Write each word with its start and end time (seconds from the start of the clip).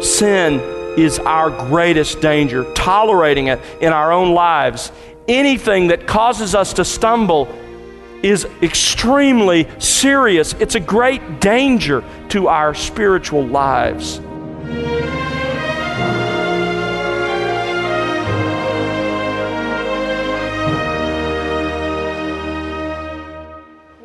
Sin 0.00 0.60
is 0.98 1.18
our 1.18 1.50
greatest 1.68 2.22
danger. 2.22 2.64
Tolerating 2.72 3.48
it 3.48 3.60
in 3.82 3.92
our 3.92 4.12
own 4.12 4.32
lives, 4.32 4.92
anything 5.28 5.88
that 5.88 6.06
causes 6.06 6.54
us 6.54 6.72
to 6.74 6.86
stumble, 6.86 7.48
is 8.22 8.46
extremely 8.62 9.68
serious. 9.78 10.54
It's 10.54 10.74
a 10.74 10.80
great 10.80 11.40
danger 11.40 12.02
to 12.30 12.48
our 12.48 12.74
spiritual 12.74 13.46
lives. 13.46 14.20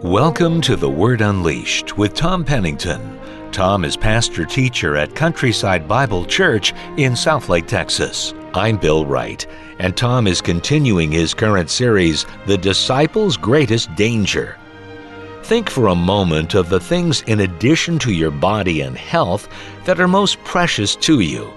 Welcome 0.04 0.60
to 0.62 0.76
The 0.76 0.90
Word 0.90 1.22
Unleashed 1.22 1.98
with 1.98 2.14
Tom 2.14 2.44
Pennington. 2.44 3.20
Tom 3.56 3.86
is 3.86 3.96
pastor 3.96 4.44
teacher 4.44 4.98
at 4.98 5.16
Countryside 5.16 5.88
Bible 5.88 6.26
Church 6.26 6.74
in 6.98 7.14
Southlake, 7.14 7.68
Texas. 7.68 8.34
I'm 8.54 8.76
Bill 8.76 9.06
Wright, 9.06 9.48
and 9.80 9.96
Tom 9.96 10.28
is 10.28 10.42
continuing 10.42 11.10
his 11.10 11.34
current 11.34 11.70
series, 11.70 12.26
The 12.48 12.58
Disciple's 12.58 13.38
Greatest 13.38 13.96
Danger. 13.96 14.58
Think 15.44 15.70
for 15.70 15.88
a 15.88 15.96
moment 15.96 16.54
of 16.54 16.68
the 16.68 16.82
things 16.82 17.22
in 17.28 17.40
addition 17.40 17.98
to 18.00 18.12
your 18.12 18.30
body 18.30 18.82
and 18.82 18.98
health 18.98 19.48
that 19.86 20.02
are 20.02 20.08
most 20.10 20.38
precious 20.44 20.94
to 20.98 21.22
you. 21.22 21.50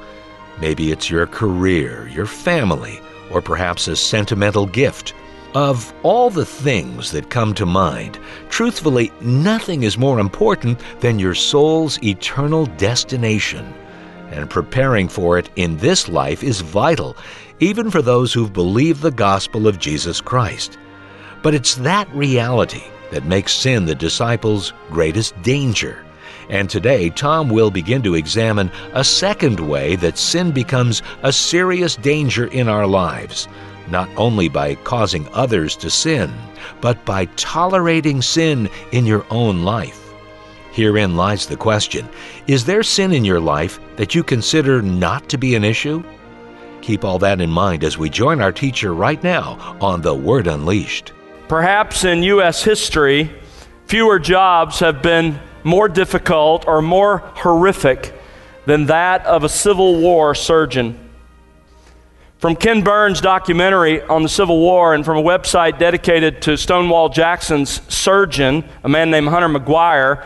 Maybe 0.61 0.93
it's 0.93 1.11
your 1.11 1.27
career, 1.27 2.07
your 2.07 2.27
family, 2.27 3.01
or 3.33 3.43
perhaps 3.43 3.89
a 3.89 3.97
sentimental 3.97 4.67
gift. 4.67 5.15
Of 5.55 5.95
all 6.03 6.29
the 6.29 6.45
things 6.45 7.11
that 7.13 7.31
come 7.31 7.55
to 7.55 7.65
mind, 7.65 8.19
truthfully, 8.51 9.11
nothing 9.23 9.83
is 9.83 9.97
more 9.97 10.21
important 10.21 10.79
than 11.01 11.19
your 11.19 11.35
soul's 11.35 12.03
eternal 12.03 12.67
destination. 12.77 13.73
And 14.31 14.51
preparing 14.51 15.09
for 15.09 15.39
it 15.39 15.49
in 15.57 15.79
this 15.79 16.07
life 16.07 16.43
is 16.43 16.61
vital, 16.61 17.17
even 17.61 17.91
for 17.91 18.03
those 18.03 18.31
who've 18.31 18.53
believed 18.53 19.01
the 19.01 19.11
gospel 19.11 19.67
of 19.67 19.79
Jesus 19.79 20.21
Christ. 20.21 20.77
But 21.43 21.55
it's 21.55 21.77
that 21.77 22.15
reality 22.15 22.85
that 23.11 23.25
makes 23.25 23.55
sin 23.55 23.87
the 23.87 23.95
disciples' 23.95 24.75
greatest 24.91 25.41
danger. 25.41 26.05
And 26.51 26.69
today, 26.69 27.09
Tom 27.09 27.49
will 27.49 27.71
begin 27.71 28.03
to 28.03 28.17
examine 28.17 28.71
a 28.93 29.03
second 29.03 29.61
way 29.61 29.97
that 29.97 30.19
sin 30.19 30.53
becomes 30.53 31.03
a 31.23 31.33
serious 31.33 31.97
danger 31.97 32.49
in 32.49 32.69
our 32.69 32.87
lives 32.87 33.49
not 33.91 34.09
only 34.17 34.49
by 34.49 34.75
causing 34.77 35.29
others 35.33 35.77
to 35.77 35.91
sin, 35.91 36.33
but 36.81 37.05
by 37.05 37.27
tolerating 37.37 38.23
sin 38.23 38.69
in 38.93 39.07
your 39.07 39.27
own 39.31 39.63
life. 39.63 40.09
Herein 40.73 41.17
lies 41.17 41.47
the 41.47 41.57
question 41.57 42.09
Is 42.47 42.65
there 42.65 42.83
sin 42.83 43.13
in 43.13 43.25
your 43.25 43.41
life 43.41 43.81
that 43.97 44.15
you 44.15 44.23
consider 44.23 44.81
not 44.83 45.29
to 45.31 45.39
be 45.39 45.55
an 45.55 45.65
issue? 45.65 46.03
Keep 46.83 47.05
all 47.05 47.19
that 47.19 47.41
in 47.41 47.51
mind 47.51 47.85
as 47.85 47.99
we 47.99 48.09
join 48.09 48.41
our 48.41 48.53
teacher 48.53 48.95
right 48.95 49.23
now 49.23 49.77
on 49.81 50.03
The 50.03 50.15
Word 50.15 50.47
Unleashed. 50.47 51.13
Perhaps 51.49 52.05
in 52.05 52.23
U.S. 52.23 52.63
history, 52.63 53.31
fewer 53.87 54.19
jobs 54.19 54.79
have 54.81 55.03
been 55.03 55.41
more 55.65 55.89
difficult 55.89 56.67
or 56.67 56.81
more 56.81 57.19
horrific 57.35 58.15
than 58.67 58.87
that 58.87 59.25
of 59.27 59.45
a 59.45 59.49
Civil 59.49 60.01
War 60.01 60.35
surgeon. 60.35 61.08
From 62.39 62.55
Ken 62.55 62.83
Burns' 62.83 63.21
documentary 63.21 64.01
on 64.01 64.23
the 64.23 64.29
Civil 64.29 64.61
War 64.61 64.95
and 64.95 65.05
from 65.05 65.19
a 65.19 65.23
website 65.23 65.81
dedicated 65.81 66.41
to 66.43 66.57
Stonewall 66.57 67.09
Jackson's 67.09 67.83
surgeon, 67.93 68.63
a 68.85 68.89
man 68.89 69.11
named 69.11 69.27
Hunter 69.27 69.49
McGuire, 69.49 70.25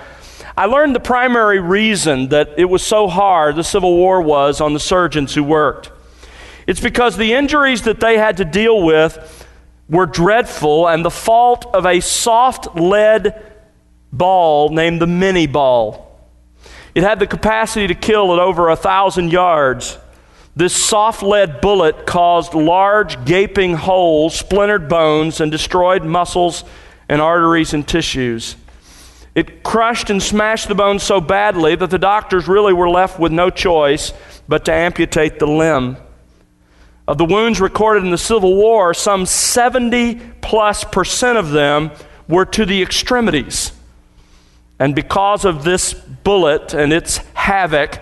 I 0.54 0.66
learned 0.66 0.94
the 0.94 1.00
primary 1.00 1.58
reason 1.58 2.28
that 2.28 2.50
it 2.58 2.66
was 2.66 2.84
so 2.84 3.08
hard, 3.08 3.56
the 3.56 3.64
Civil 3.64 3.96
War 3.96 4.20
was, 4.20 4.60
on 4.60 4.74
the 4.74 4.80
surgeons 4.80 5.34
who 5.34 5.42
worked. 5.42 5.90
It's 6.66 6.80
because 6.80 7.16
the 7.16 7.32
injuries 7.32 7.80
that 7.82 8.00
they 8.00 8.18
had 8.18 8.36
to 8.36 8.44
deal 8.44 8.82
with 8.82 9.48
were 9.88 10.04
dreadful 10.04 10.88
and 10.88 11.02
the 11.02 11.10
fault 11.10 11.64
of 11.72 11.86
a 11.86 12.00
soft 12.00 12.76
lead 12.76 13.42
ball 14.12 14.68
named 14.68 15.00
the 15.00 15.06
Minié 15.06 15.50
ball. 15.50 16.28
It 16.94 17.04
had 17.04 17.20
the 17.20 17.26
capacity 17.26 17.86
to 17.86 17.94
kill 17.94 18.34
at 18.34 18.38
over 18.38 18.68
a 18.68 18.76
thousand 18.76 19.32
yards. 19.32 19.96
This 20.54 20.74
soft 20.74 21.22
lead 21.22 21.60
bullet 21.60 22.06
caused 22.06 22.52
large 22.52 23.24
gaping 23.24 23.74
holes, 23.74 24.34
splintered 24.34 24.88
bones, 24.88 25.40
and 25.40 25.50
destroyed 25.50 26.04
muscles 26.04 26.64
and 27.08 27.22
arteries 27.22 27.72
and 27.72 27.86
tissues. 27.88 28.56
It 29.34 29.62
crushed 29.62 30.10
and 30.10 30.22
smashed 30.22 30.68
the 30.68 30.74
bones 30.74 31.02
so 31.02 31.20
badly 31.20 31.74
that 31.74 31.88
the 31.88 31.98
doctors 31.98 32.48
really 32.48 32.74
were 32.74 32.90
left 32.90 33.18
with 33.18 33.32
no 33.32 33.48
choice 33.48 34.12
but 34.46 34.66
to 34.66 34.72
amputate 34.72 35.38
the 35.38 35.46
limb. 35.46 35.96
Of 37.08 37.16
the 37.16 37.24
wounds 37.24 37.60
recorded 37.60 38.04
in 38.04 38.10
the 38.10 38.18
Civil 38.18 38.54
War, 38.54 38.92
some 38.92 39.24
70 39.24 40.20
plus 40.42 40.84
percent 40.84 41.38
of 41.38 41.50
them 41.50 41.90
were 42.28 42.44
to 42.44 42.66
the 42.66 42.82
extremities. 42.82 43.72
And 44.78 44.94
because 44.94 45.44
of 45.46 45.64
this 45.64 45.94
bullet 45.94 46.74
and 46.74 46.92
its 46.92 47.18
havoc, 47.34 48.00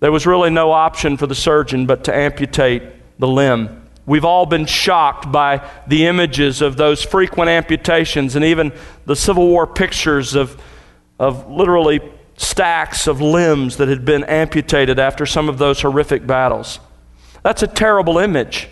there 0.00 0.10
was 0.10 0.26
really 0.26 0.50
no 0.50 0.72
option 0.72 1.16
for 1.16 1.26
the 1.26 1.34
surgeon 1.34 1.86
but 1.86 2.04
to 2.04 2.14
amputate 2.14 2.82
the 3.18 3.28
limb. 3.28 3.76
We've 4.06 4.24
all 4.24 4.46
been 4.46 4.66
shocked 4.66 5.30
by 5.30 5.68
the 5.86 6.06
images 6.06 6.62
of 6.62 6.76
those 6.76 7.02
frequent 7.02 7.50
amputations 7.50 8.34
and 8.34 8.44
even 8.44 8.72
the 9.06 9.14
Civil 9.14 9.46
War 9.46 9.66
pictures 9.66 10.34
of, 10.34 10.60
of 11.18 11.48
literally 11.50 12.00
stacks 12.36 13.06
of 13.06 13.20
limbs 13.20 13.76
that 13.76 13.88
had 13.88 14.04
been 14.04 14.24
amputated 14.24 14.98
after 14.98 15.26
some 15.26 15.48
of 15.48 15.58
those 15.58 15.82
horrific 15.82 16.26
battles. 16.26 16.80
That's 17.42 17.62
a 17.62 17.66
terrible 17.66 18.18
image. 18.18 18.68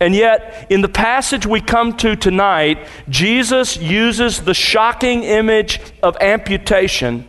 And 0.00 0.14
yet, 0.14 0.66
in 0.68 0.82
the 0.82 0.88
passage 0.88 1.46
we 1.46 1.60
come 1.60 1.96
to 1.98 2.16
tonight, 2.16 2.86
Jesus 3.08 3.76
uses 3.76 4.40
the 4.40 4.52
shocking 4.52 5.22
image 5.22 5.80
of 6.02 6.16
amputation 6.20 7.28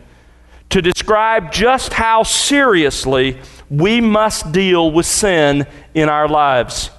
to 0.70 0.82
describe 0.82 1.52
just 1.52 1.92
how 1.92 2.22
seriously 2.22 3.40
we 3.70 4.00
must 4.00 4.52
deal 4.52 4.90
with 4.90 5.06
sin 5.06 5.66
in 5.94 6.08
our 6.08 6.28
lives. 6.28 6.90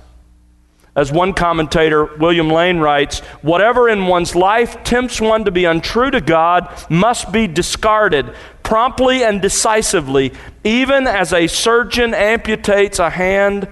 As 0.96 1.12
one 1.12 1.34
commentator, 1.34 2.06
William 2.18 2.50
Lane, 2.50 2.80
writes, 2.80 3.20
whatever 3.42 3.88
in 3.88 4.08
one's 4.08 4.36
life 4.36 4.84
tempts 4.84 5.22
one 5.22 5.46
to 5.46 5.52
be 5.52 5.66
untrue 5.66 6.12
to 6.12 6.20
God 6.20 6.68
must 6.90 7.32
be 7.32 7.48
discarded 7.48 8.34
promptly 8.64 9.24
and 9.24 9.42
decisively, 9.42 10.34
even 10.64 11.08
as 11.08 11.32
a 11.32 11.48
surgeon 11.48 12.12
amputates 12.12 13.00
a 13.00 13.10
hand 13.10 13.68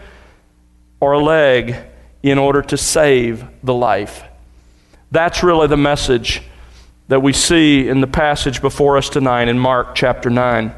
or 0.99 1.13
a 1.13 1.19
leg 1.19 1.75
in 2.23 2.37
order 2.37 2.61
to 2.61 2.77
save 2.77 3.45
the 3.63 3.73
life. 3.73 4.23
That's 5.11 5.43
really 5.43 5.67
the 5.67 5.77
message 5.77 6.43
that 7.07 7.21
we 7.21 7.33
see 7.33 7.87
in 7.87 8.01
the 8.01 8.07
passage 8.07 8.61
before 8.61 8.97
us 8.97 9.09
tonight 9.09 9.47
in 9.47 9.57
Mark 9.57 9.95
chapter 9.95 10.29
9. 10.29 10.73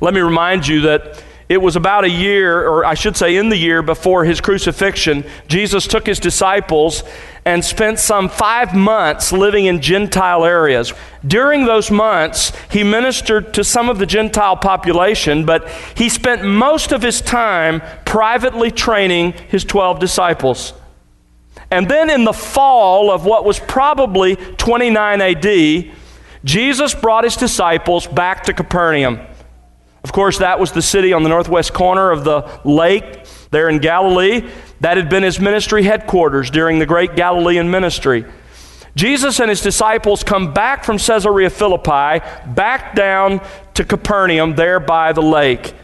Let 0.00 0.14
me 0.14 0.20
remind 0.20 0.66
you 0.66 0.82
that 0.82 1.22
it 1.48 1.62
was 1.62 1.76
about 1.76 2.04
a 2.04 2.10
year, 2.10 2.66
or 2.66 2.84
I 2.84 2.94
should 2.94 3.16
say, 3.16 3.36
in 3.36 3.50
the 3.50 3.56
year 3.56 3.80
before 3.80 4.24
his 4.24 4.40
crucifixion, 4.40 5.24
Jesus 5.46 5.86
took 5.86 6.04
his 6.04 6.18
disciples 6.18 7.04
and 7.44 7.64
spent 7.64 8.00
some 8.00 8.28
five 8.28 8.74
months 8.74 9.30
living 9.30 9.66
in 9.66 9.80
Gentile 9.80 10.44
areas. 10.44 10.92
During 11.24 11.64
those 11.64 11.88
months, 11.88 12.50
he 12.68 12.82
ministered 12.82 13.54
to 13.54 13.62
some 13.62 13.88
of 13.88 13.98
the 13.98 14.06
Gentile 14.06 14.56
population, 14.56 15.46
but 15.46 15.68
he 15.94 16.08
spent 16.08 16.44
most 16.44 16.90
of 16.90 17.02
his 17.02 17.20
time 17.20 17.80
privately 18.04 18.72
training 18.72 19.32
his 19.48 19.62
12 19.62 20.00
disciples. 20.00 20.72
And 21.70 21.88
then 21.88 22.10
in 22.10 22.24
the 22.24 22.32
fall 22.32 23.10
of 23.10 23.24
what 23.24 23.44
was 23.44 23.58
probably 23.58 24.36
29 24.36 25.20
AD, 25.20 25.92
Jesus 26.44 26.94
brought 26.94 27.24
his 27.24 27.36
disciples 27.36 28.06
back 28.06 28.44
to 28.44 28.52
Capernaum. 28.52 29.20
Of 30.04 30.12
course, 30.12 30.38
that 30.38 30.60
was 30.60 30.70
the 30.70 30.82
city 30.82 31.12
on 31.12 31.24
the 31.24 31.28
northwest 31.28 31.72
corner 31.72 32.12
of 32.12 32.22
the 32.22 32.60
lake 32.64 33.26
there 33.50 33.68
in 33.68 33.80
Galilee. 33.80 34.48
That 34.80 34.96
had 34.96 35.08
been 35.08 35.24
his 35.24 35.40
ministry 35.40 35.82
headquarters 35.82 36.50
during 36.50 36.78
the 36.78 36.86
great 36.86 37.16
Galilean 37.16 37.70
ministry. 37.70 38.24
Jesus 38.94 39.40
and 39.40 39.50
his 39.50 39.60
disciples 39.60 40.22
come 40.22 40.54
back 40.54 40.84
from 40.84 40.98
Caesarea 40.98 41.50
Philippi, 41.50 42.24
back 42.46 42.94
down 42.94 43.40
to 43.74 43.84
Capernaum, 43.84 44.54
there 44.54 44.80
by 44.80 45.12
the 45.12 45.22
lake. 45.22 45.74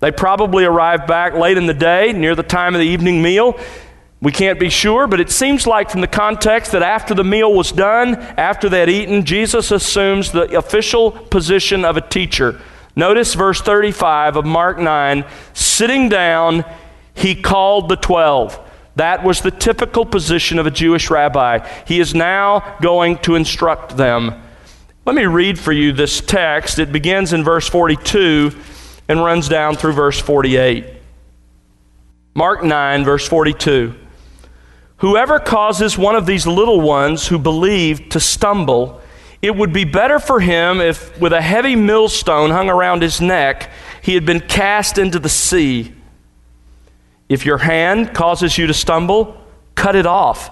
They 0.00 0.10
probably 0.10 0.64
arrived 0.64 1.06
back 1.06 1.34
late 1.34 1.56
in 1.56 1.66
the 1.66 1.74
day, 1.74 2.12
near 2.12 2.34
the 2.34 2.42
time 2.42 2.74
of 2.74 2.80
the 2.80 2.86
evening 2.86 3.22
meal. 3.22 3.58
We 4.22 4.32
can't 4.32 4.60
be 4.60 4.68
sure, 4.68 5.06
but 5.06 5.20
it 5.20 5.30
seems 5.30 5.66
like 5.66 5.88
from 5.88 6.02
the 6.02 6.06
context 6.06 6.72
that 6.72 6.82
after 6.82 7.14
the 7.14 7.24
meal 7.24 7.54
was 7.54 7.72
done, 7.72 8.16
after 8.16 8.68
they 8.68 8.80
had 8.80 8.90
eaten, 8.90 9.24
Jesus 9.24 9.70
assumes 9.70 10.30
the 10.30 10.56
official 10.58 11.10
position 11.10 11.86
of 11.86 11.96
a 11.96 12.02
teacher. 12.02 12.60
Notice 12.94 13.32
verse 13.32 13.62
35 13.62 14.36
of 14.36 14.44
Mark 14.44 14.78
9 14.78 15.24
sitting 15.54 16.10
down, 16.10 16.64
he 17.14 17.34
called 17.34 17.88
the 17.88 17.96
twelve. 17.96 18.58
That 18.96 19.24
was 19.24 19.40
the 19.40 19.50
typical 19.50 20.04
position 20.04 20.58
of 20.58 20.66
a 20.66 20.70
Jewish 20.70 21.08
rabbi. 21.08 21.66
He 21.86 22.00
is 22.00 22.14
now 22.14 22.76
going 22.82 23.16
to 23.18 23.36
instruct 23.36 23.96
them. 23.96 24.42
Let 25.06 25.14
me 25.14 25.24
read 25.24 25.58
for 25.58 25.72
you 25.72 25.92
this 25.92 26.20
text. 26.20 26.78
It 26.78 26.92
begins 26.92 27.32
in 27.32 27.42
verse 27.42 27.66
42 27.66 28.52
and 29.08 29.24
runs 29.24 29.48
down 29.48 29.76
through 29.76 29.94
verse 29.94 30.20
48. 30.20 30.84
Mark 32.34 32.62
9, 32.62 33.04
verse 33.04 33.26
42. 33.26 33.94
Whoever 35.00 35.38
causes 35.38 35.96
one 35.96 36.14
of 36.14 36.26
these 36.26 36.46
little 36.46 36.80
ones 36.80 37.26
who 37.28 37.38
believe 37.38 38.10
to 38.10 38.20
stumble, 38.20 39.00
it 39.40 39.56
would 39.56 39.72
be 39.72 39.84
better 39.84 40.18
for 40.18 40.40
him 40.40 40.80
if, 40.80 41.18
with 41.18 41.32
a 41.32 41.40
heavy 41.40 41.74
millstone 41.74 42.50
hung 42.50 42.68
around 42.68 43.00
his 43.00 43.18
neck, 43.18 43.70
he 44.02 44.14
had 44.14 44.26
been 44.26 44.40
cast 44.40 44.98
into 44.98 45.18
the 45.18 45.30
sea. 45.30 45.94
If 47.30 47.46
your 47.46 47.58
hand 47.58 48.12
causes 48.12 48.58
you 48.58 48.66
to 48.66 48.74
stumble, 48.74 49.42
cut 49.74 49.96
it 49.96 50.04
off. 50.04 50.50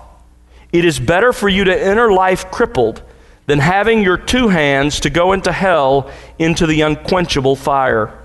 It 0.72 0.86
is 0.86 0.98
better 0.98 1.34
for 1.34 1.50
you 1.50 1.64
to 1.64 1.82
enter 1.82 2.10
life 2.10 2.50
crippled 2.50 3.02
than 3.44 3.58
having 3.58 4.02
your 4.02 4.16
two 4.16 4.48
hands 4.48 5.00
to 5.00 5.10
go 5.10 5.32
into 5.32 5.52
hell 5.52 6.10
into 6.38 6.66
the 6.66 6.80
unquenchable 6.80 7.56
fire. 7.56 8.18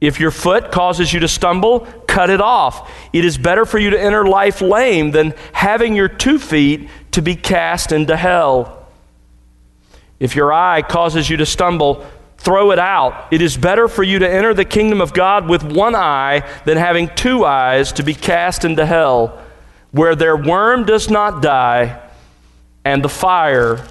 If 0.00 0.20
your 0.20 0.30
foot 0.30 0.70
causes 0.70 1.14
you 1.14 1.20
to 1.20 1.28
stumble, 1.28 1.80
cut 2.14 2.30
it 2.30 2.40
off. 2.40 2.88
It 3.12 3.24
is 3.24 3.36
better 3.36 3.66
for 3.66 3.80
you 3.80 3.90
to 3.90 4.00
enter 4.00 4.24
life 4.24 4.60
lame 4.60 5.10
than 5.10 5.34
having 5.52 5.96
your 5.96 6.06
two 6.06 6.38
feet 6.38 6.88
to 7.10 7.20
be 7.20 7.34
cast 7.34 7.90
into 7.90 8.16
hell. 8.16 8.86
If 10.20 10.36
your 10.36 10.52
eye 10.52 10.82
causes 10.82 11.28
you 11.28 11.36
to 11.38 11.44
stumble, 11.44 12.06
throw 12.38 12.70
it 12.70 12.78
out. 12.78 13.32
It 13.32 13.42
is 13.42 13.56
better 13.56 13.88
for 13.88 14.04
you 14.04 14.20
to 14.20 14.30
enter 14.30 14.54
the 14.54 14.64
kingdom 14.64 15.00
of 15.00 15.12
God 15.12 15.48
with 15.48 15.64
one 15.64 15.96
eye 15.96 16.48
than 16.64 16.78
having 16.78 17.08
two 17.16 17.44
eyes 17.44 17.90
to 17.94 18.04
be 18.04 18.14
cast 18.14 18.64
into 18.64 18.86
hell, 18.86 19.42
where 19.90 20.14
their 20.14 20.36
worm 20.36 20.84
does 20.84 21.10
not 21.10 21.42
die 21.42 22.00
and 22.84 23.02
the 23.02 23.08
fire 23.08 23.84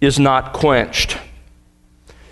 is 0.00 0.18
not 0.18 0.54
quenched. 0.54 1.16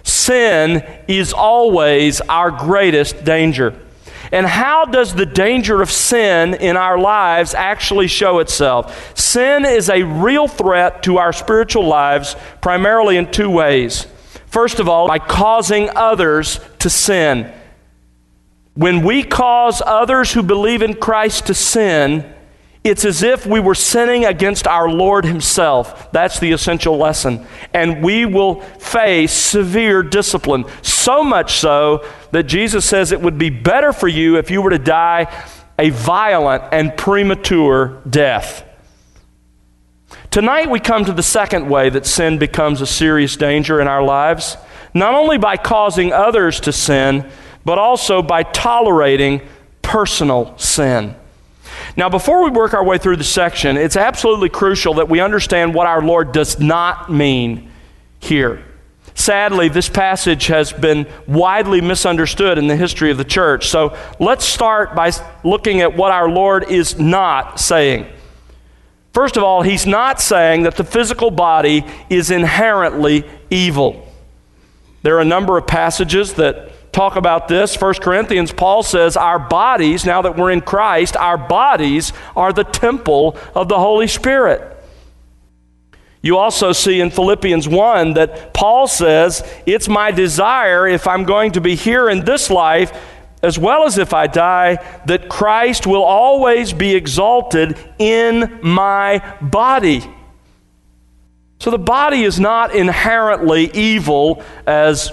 Sin 0.02 0.84
is 1.06 1.32
always 1.32 2.20
our 2.22 2.50
greatest 2.50 3.24
danger. 3.24 3.85
And 4.32 4.46
how 4.46 4.84
does 4.84 5.14
the 5.14 5.26
danger 5.26 5.82
of 5.82 5.90
sin 5.90 6.54
in 6.54 6.76
our 6.76 6.98
lives 6.98 7.54
actually 7.54 8.08
show 8.08 8.38
itself? 8.38 9.16
Sin 9.18 9.64
is 9.64 9.88
a 9.88 10.02
real 10.02 10.48
threat 10.48 11.02
to 11.04 11.18
our 11.18 11.32
spiritual 11.32 11.86
lives, 11.86 12.36
primarily 12.60 13.16
in 13.16 13.30
two 13.30 13.50
ways. 13.50 14.06
First 14.46 14.80
of 14.80 14.88
all, 14.88 15.08
by 15.08 15.18
causing 15.18 15.90
others 15.94 16.60
to 16.78 16.90
sin. 16.90 17.52
When 18.74 19.02
we 19.02 19.22
cause 19.22 19.82
others 19.84 20.32
who 20.32 20.42
believe 20.42 20.82
in 20.82 20.94
Christ 20.94 21.46
to 21.46 21.54
sin, 21.54 22.30
it's 22.86 23.04
as 23.04 23.22
if 23.22 23.46
we 23.46 23.60
were 23.60 23.74
sinning 23.74 24.24
against 24.24 24.66
our 24.66 24.88
Lord 24.88 25.24
Himself. 25.24 26.10
That's 26.12 26.38
the 26.38 26.52
essential 26.52 26.96
lesson. 26.96 27.46
And 27.74 28.02
we 28.02 28.24
will 28.24 28.60
face 28.60 29.32
severe 29.32 30.02
discipline. 30.02 30.64
So 30.82 31.22
much 31.22 31.58
so 31.58 32.06
that 32.32 32.44
Jesus 32.44 32.84
says 32.84 33.12
it 33.12 33.20
would 33.20 33.38
be 33.38 33.50
better 33.50 33.92
for 33.92 34.08
you 34.08 34.36
if 34.38 34.50
you 34.50 34.62
were 34.62 34.70
to 34.70 34.78
die 34.78 35.26
a 35.78 35.90
violent 35.90 36.64
and 36.72 36.96
premature 36.96 38.00
death. 38.08 38.64
Tonight, 40.30 40.70
we 40.70 40.80
come 40.80 41.04
to 41.04 41.12
the 41.12 41.22
second 41.22 41.68
way 41.68 41.88
that 41.90 42.06
sin 42.06 42.38
becomes 42.38 42.80
a 42.80 42.86
serious 42.86 43.36
danger 43.36 43.80
in 43.80 43.88
our 43.88 44.02
lives, 44.02 44.56
not 44.94 45.14
only 45.14 45.38
by 45.38 45.56
causing 45.56 46.12
others 46.12 46.60
to 46.60 46.72
sin, 46.72 47.30
but 47.64 47.78
also 47.78 48.22
by 48.22 48.42
tolerating 48.42 49.40
personal 49.82 50.56
sin. 50.58 51.14
Now, 51.96 52.10
before 52.10 52.44
we 52.44 52.50
work 52.50 52.74
our 52.74 52.84
way 52.84 52.98
through 52.98 53.16
the 53.16 53.24
section, 53.24 53.78
it's 53.78 53.96
absolutely 53.96 54.50
crucial 54.50 54.94
that 54.94 55.08
we 55.08 55.20
understand 55.20 55.74
what 55.74 55.86
our 55.86 56.02
Lord 56.02 56.32
does 56.32 56.60
not 56.60 57.10
mean 57.10 57.70
here. 58.20 58.62
Sadly, 59.14 59.70
this 59.70 59.88
passage 59.88 60.48
has 60.48 60.74
been 60.74 61.06
widely 61.26 61.80
misunderstood 61.80 62.58
in 62.58 62.66
the 62.66 62.76
history 62.76 63.10
of 63.10 63.16
the 63.16 63.24
church. 63.24 63.68
So 63.68 63.96
let's 64.20 64.44
start 64.44 64.94
by 64.94 65.10
looking 65.42 65.80
at 65.80 65.96
what 65.96 66.12
our 66.12 66.28
Lord 66.28 66.70
is 66.70 66.98
not 66.98 67.58
saying. 67.58 68.06
First 69.14 69.38
of 69.38 69.42
all, 69.42 69.62
he's 69.62 69.86
not 69.86 70.20
saying 70.20 70.64
that 70.64 70.76
the 70.76 70.84
physical 70.84 71.30
body 71.30 71.86
is 72.10 72.30
inherently 72.30 73.24
evil. 73.48 74.06
There 75.00 75.16
are 75.16 75.22
a 75.22 75.24
number 75.24 75.56
of 75.56 75.66
passages 75.66 76.34
that 76.34 76.70
talk 76.96 77.16
about 77.16 77.46
this. 77.46 77.78
1 77.78 77.94
Corinthians, 77.94 78.50
Paul 78.50 78.82
says, 78.82 79.18
Our 79.18 79.38
bodies, 79.38 80.06
now 80.06 80.22
that 80.22 80.36
we're 80.36 80.50
in 80.50 80.62
Christ, 80.62 81.14
our 81.16 81.36
bodies 81.36 82.14
are 82.34 82.54
the 82.54 82.64
temple 82.64 83.36
of 83.54 83.68
the 83.68 83.78
Holy 83.78 84.08
Spirit. 84.08 84.72
You 86.22 86.38
also 86.38 86.72
see 86.72 87.00
in 87.00 87.10
Philippians 87.10 87.68
1 87.68 88.14
that 88.14 88.54
Paul 88.54 88.86
says, 88.86 89.46
It's 89.66 89.88
my 89.88 90.10
desire, 90.10 90.88
if 90.88 91.06
I'm 91.06 91.24
going 91.24 91.52
to 91.52 91.60
be 91.60 91.74
here 91.74 92.08
in 92.08 92.24
this 92.24 92.48
life, 92.48 92.98
as 93.42 93.58
well 93.58 93.84
as 93.84 93.98
if 93.98 94.14
I 94.14 94.26
die, 94.26 94.76
that 95.04 95.28
Christ 95.28 95.86
will 95.86 96.02
always 96.02 96.72
be 96.72 96.94
exalted 96.94 97.78
in 97.98 98.58
my 98.62 99.18
body. 99.42 100.02
So 101.60 101.70
the 101.70 101.78
body 101.78 102.22
is 102.22 102.40
not 102.40 102.74
inherently 102.74 103.70
evil 103.74 104.42
as 104.66 105.12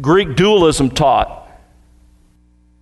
Greek 0.00 0.36
dualism 0.36 0.90
taught. 0.90 1.48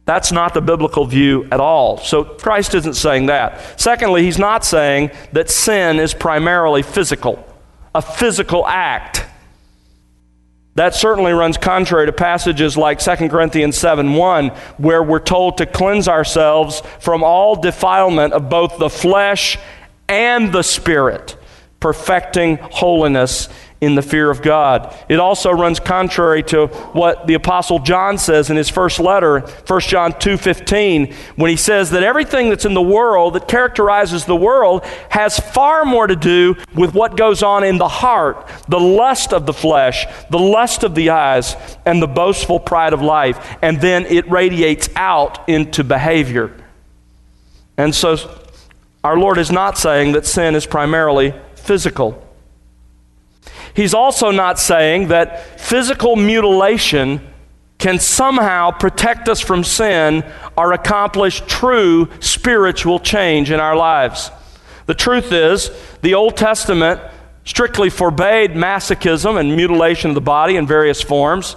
That's 0.04 0.32
not 0.32 0.54
the 0.54 0.62
biblical 0.62 1.04
view 1.04 1.46
at 1.52 1.60
all. 1.60 1.98
So 1.98 2.24
Christ 2.24 2.74
isn't 2.74 2.94
saying 2.94 3.26
that. 3.26 3.78
Secondly, 3.78 4.22
he's 4.22 4.38
not 4.38 4.64
saying 4.64 5.10
that 5.32 5.50
sin 5.50 5.98
is 5.98 6.14
primarily 6.14 6.82
physical, 6.82 7.46
a 7.94 8.00
physical 8.00 8.66
act. 8.66 9.26
That 10.76 10.94
certainly 10.94 11.32
runs 11.32 11.58
contrary 11.58 12.06
to 12.06 12.12
passages 12.12 12.76
like 12.76 13.00
2 13.00 13.28
Corinthians 13.28 13.76
7 13.76 14.14
1, 14.14 14.48
where 14.78 15.02
we're 15.02 15.18
told 15.18 15.58
to 15.58 15.66
cleanse 15.66 16.08
ourselves 16.08 16.82
from 17.00 17.22
all 17.22 17.56
defilement 17.56 18.32
of 18.32 18.48
both 18.48 18.78
the 18.78 18.88
flesh 18.88 19.58
and 20.08 20.52
the 20.52 20.62
spirit, 20.62 21.36
perfecting 21.80 22.56
holiness 22.58 23.48
in 23.80 23.94
the 23.94 24.02
fear 24.02 24.28
of 24.28 24.42
God. 24.42 24.92
It 25.08 25.20
also 25.20 25.52
runs 25.52 25.78
contrary 25.78 26.42
to 26.44 26.66
what 26.66 27.28
the 27.28 27.34
apostle 27.34 27.78
John 27.78 28.18
says 28.18 28.50
in 28.50 28.56
his 28.56 28.68
first 28.68 28.98
letter, 28.98 29.40
1 29.66 29.88
John 29.88 30.12
2:15, 30.14 31.14
when 31.36 31.50
he 31.50 31.56
says 31.56 31.90
that 31.90 32.02
everything 32.02 32.48
that's 32.48 32.64
in 32.64 32.74
the 32.74 32.82
world 32.82 33.34
that 33.34 33.46
characterizes 33.46 34.24
the 34.24 34.34
world 34.34 34.84
has 35.10 35.38
far 35.38 35.84
more 35.84 36.08
to 36.08 36.16
do 36.16 36.56
with 36.74 36.92
what 36.92 37.16
goes 37.16 37.42
on 37.42 37.62
in 37.62 37.78
the 37.78 37.88
heart, 37.88 38.48
the 38.68 38.80
lust 38.80 39.32
of 39.32 39.46
the 39.46 39.52
flesh, 39.52 40.06
the 40.30 40.38
lust 40.38 40.82
of 40.82 40.96
the 40.96 41.10
eyes, 41.10 41.54
and 41.86 42.02
the 42.02 42.08
boastful 42.08 42.58
pride 42.58 42.92
of 42.92 43.00
life, 43.00 43.56
and 43.62 43.80
then 43.80 44.04
it 44.06 44.28
radiates 44.28 44.88
out 44.96 45.48
into 45.48 45.84
behavior. 45.84 46.50
And 47.76 47.94
so 47.94 48.16
our 49.04 49.16
Lord 49.16 49.38
is 49.38 49.52
not 49.52 49.78
saying 49.78 50.12
that 50.12 50.26
sin 50.26 50.56
is 50.56 50.66
primarily 50.66 51.32
physical. 51.54 52.27
He's 53.78 53.94
also 53.94 54.32
not 54.32 54.58
saying 54.58 55.06
that 55.06 55.60
physical 55.60 56.16
mutilation 56.16 57.20
can 57.78 58.00
somehow 58.00 58.72
protect 58.72 59.28
us 59.28 59.40
from 59.40 59.62
sin 59.62 60.24
or 60.56 60.72
accomplish 60.72 61.42
true 61.46 62.08
spiritual 62.18 62.98
change 62.98 63.52
in 63.52 63.60
our 63.60 63.76
lives. 63.76 64.32
The 64.86 64.96
truth 64.96 65.30
is, 65.30 65.70
the 66.02 66.14
Old 66.14 66.36
Testament 66.36 67.00
strictly 67.44 67.88
forbade 67.88 68.54
masochism 68.54 69.38
and 69.38 69.54
mutilation 69.54 70.10
of 70.10 70.16
the 70.16 70.20
body 70.22 70.56
in 70.56 70.66
various 70.66 71.00
forms. 71.00 71.54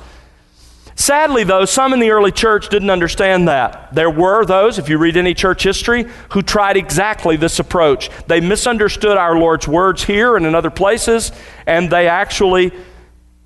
Sadly, 0.95 1.43
though, 1.43 1.65
some 1.65 1.93
in 1.93 1.99
the 1.99 2.11
early 2.11 2.31
church 2.31 2.69
didn't 2.69 2.89
understand 2.89 3.47
that. 3.47 3.93
There 3.93 4.09
were 4.09 4.45
those, 4.45 4.77
if 4.77 4.89
you 4.89 4.97
read 4.97 5.17
any 5.17 5.33
church 5.33 5.63
history, 5.63 6.05
who 6.31 6.41
tried 6.41 6.77
exactly 6.77 7.37
this 7.37 7.59
approach. 7.59 8.09
They 8.27 8.39
misunderstood 8.39 9.17
our 9.17 9.37
Lord's 9.37 9.67
words 9.67 10.03
here 10.03 10.35
and 10.35 10.45
in 10.45 10.53
other 10.53 10.69
places, 10.69 11.31
and 11.65 11.89
they 11.89 12.07
actually 12.07 12.71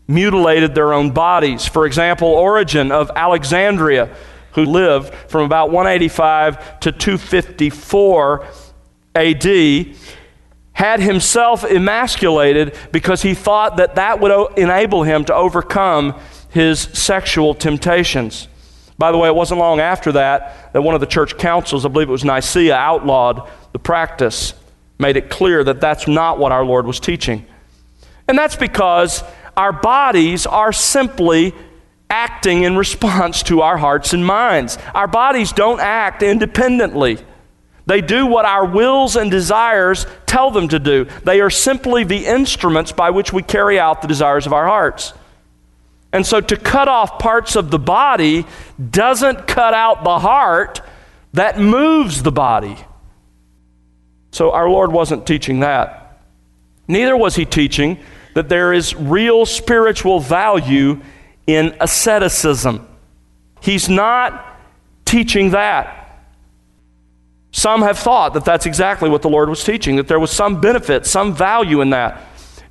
mutilated 0.07 0.75
their 0.75 0.93
own 0.93 1.11
bodies. 1.11 1.65
For 1.65 1.85
example, 1.85 2.27
Origen 2.27 2.91
of 2.91 3.11
Alexandria, 3.15 4.15
who 4.53 4.65
lived 4.65 5.13
from 5.29 5.43
about 5.43 5.71
185 5.71 6.79
to 6.81 6.91
254 6.91 8.47
AD, 9.15 9.95
had 10.73 10.99
himself 10.99 11.63
emasculated 11.63 12.75
because 12.91 13.21
he 13.21 13.33
thought 13.33 13.77
that 13.77 13.95
that 13.95 14.19
would 14.19 14.57
enable 14.57 15.03
him 15.03 15.23
to 15.25 15.33
overcome 15.33 16.19
his 16.55 16.79
sexual 16.79 17.53
temptations. 17.53 18.47
By 18.97 19.11
the 19.11 19.17
way, 19.17 19.27
it 19.27 19.35
wasn't 19.35 19.59
long 19.59 19.81
after 19.81 20.13
that 20.13 20.71
that 20.71 20.81
one 20.81 20.95
of 20.95 21.01
the 21.01 21.05
church 21.05 21.37
councils, 21.37 21.85
I 21.85 21.89
believe 21.89 22.07
it 22.07 22.13
was 22.13 22.23
Nicaea, 22.23 22.73
outlawed 22.73 23.49
the 23.73 23.79
practice, 23.79 24.53
made 24.97 25.17
it 25.17 25.29
clear 25.29 25.65
that 25.65 25.81
that's 25.81 26.07
not 26.07 26.39
what 26.39 26.53
our 26.53 26.63
Lord 26.63 26.87
was 26.87 27.01
teaching. 27.01 27.45
And 28.29 28.37
that's 28.37 28.55
because 28.55 29.21
our 29.57 29.73
bodies 29.73 30.45
are 30.45 30.71
simply 30.71 31.53
acting 32.09 32.63
in 32.63 32.77
response 32.77 33.43
to 33.43 33.59
our 33.59 33.75
hearts 33.75 34.13
and 34.13 34.25
minds. 34.25 34.77
Our 34.93 35.07
bodies 35.07 35.51
don't 35.51 35.81
act 35.81 36.23
independently. 36.23 37.17
They 37.85 37.99
do 37.99 38.27
what 38.27 38.45
our 38.45 38.65
wills 38.65 39.17
and 39.17 39.29
desires 39.29 40.05
tell 40.25 40.51
them 40.51 40.69
to 40.69 40.79
do. 40.79 41.05
They 41.25 41.41
are 41.41 41.49
simply 41.49 42.05
the 42.05 42.25
instruments 42.25 42.93
by 42.93 43.09
which 43.09 43.33
we 43.33 43.43
carry 43.43 43.77
out 43.77 44.01
the 44.01 44.07
desires 44.07 44.45
of 44.45 44.53
our 44.53 44.65
hearts. 44.65 45.13
And 46.15 46.25
so 46.25 46.39
to 46.39 46.55
cut 46.55 46.87
off 46.87 47.19
parts 47.19 47.57
of 47.57 47.71
the 47.71 47.77
body 47.77 48.45
doesn't 48.89 49.47
cut 49.47 49.73
out 49.73 50.05
the 50.05 50.17
heart 50.17 50.79
that 51.33 51.59
moves 51.59 52.23
the 52.23 52.31
body. 52.31 52.77
So 54.31 54.53
our 54.53 54.69
Lord 54.69 54.93
wasn't 54.93 55.27
teaching 55.27 55.59
that. 55.59 56.21
Neither 56.87 57.17
was 57.17 57.35
he 57.35 57.43
teaching 57.43 57.99
that 58.33 58.47
there 58.47 58.71
is 58.71 58.95
real 58.95 59.45
spiritual 59.45 60.21
value 60.21 61.01
in 61.47 61.75
asceticism. 61.81 62.87
He's 63.59 63.89
not 63.89 64.57
teaching 65.03 65.49
that. 65.49 66.21
Some 67.51 67.81
have 67.81 67.99
thought 67.99 68.35
that 68.35 68.45
that's 68.45 68.65
exactly 68.65 69.09
what 69.09 69.21
the 69.21 69.29
Lord 69.29 69.49
was 69.49 69.65
teaching, 69.65 69.97
that 69.97 70.07
there 70.07 70.21
was 70.21 70.31
some 70.31 70.61
benefit, 70.61 71.05
some 71.05 71.35
value 71.35 71.81
in 71.81 71.89
that. 71.89 72.21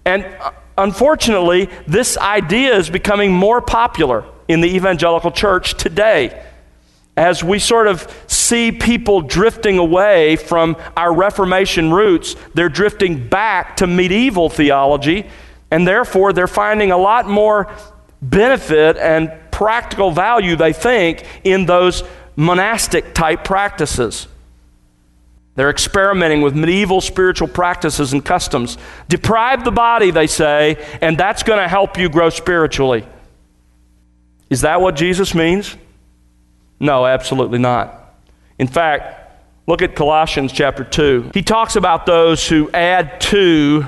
And 0.07 0.25
uh, 0.41 0.53
unfortunately, 0.77 1.69
this 1.87 2.17
idea 2.17 2.77
is 2.77 2.91
becoming 2.91 3.33
more 3.33 3.61
popular 3.61 4.25
in 4.49 4.61
the 4.61 4.75
evangelical 4.75 5.31
church 5.31 5.75
today. 5.75 6.43
As 7.17 7.45
we 7.45 7.59
sort 7.59 7.87
of 7.87 8.13
see 8.27 8.73
people 8.73 9.21
drifting 9.21 9.79
away 9.79 10.37
from 10.37 10.77
our 10.97 11.15
Reformation 11.15 11.93
roots, 11.93 12.35
they're 12.55 12.69
drifting 12.69 13.29
back 13.29 13.77
to 13.77 13.87
medieval 13.87 14.49
theology, 14.49 15.27
and 15.71 15.87
therefore 15.87 16.33
they're 16.33 16.47
finding 16.47 16.91
a 16.91 16.99
lot 16.99 17.29
more 17.29 17.73
benefit 18.21 18.97
and 18.97 19.33
practical 19.53 20.11
value, 20.11 20.57
they 20.57 20.73
think, 20.73 21.25
in 21.45 21.67
those 21.67 22.03
monastic 22.37 23.15
type 23.15 23.45
practices. 23.45 24.27
They're 25.55 25.71
experimenting 25.71 26.43
with 26.43 26.55
medieval 26.55 27.01
spiritual 27.01 27.49
practices 27.49 28.13
and 28.13 28.25
customs. 28.25 28.77
Deprive 29.09 29.65
the 29.65 29.71
body, 29.71 30.11
they 30.11 30.27
say, 30.27 30.85
and 31.01 31.17
that's 31.17 31.45
going 31.45 31.61
to 31.61 31.69
help 31.69 31.97
you 31.97 32.09
grow 32.09 32.31
spiritually. 32.31 33.07
Is 34.51 34.63
that 34.63 34.81
what 34.81 34.97
Jesus 34.97 35.35
means? 35.35 35.77
No, 36.81 37.07
absolutely 37.07 37.59
not. 37.59 38.15
In 38.59 38.67
fact, 38.67 39.33
look 39.67 39.81
at 39.81 39.95
Colossians 39.95 40.53
chapter 40.53 40.83
2. 40.85 41.31
He 41.35 41.43
talks 41.43 41.77
about 41.77 42.05
those 42.05 42.47
who 42.49 42.71
add 42.73 43.21
to 43.23 43.87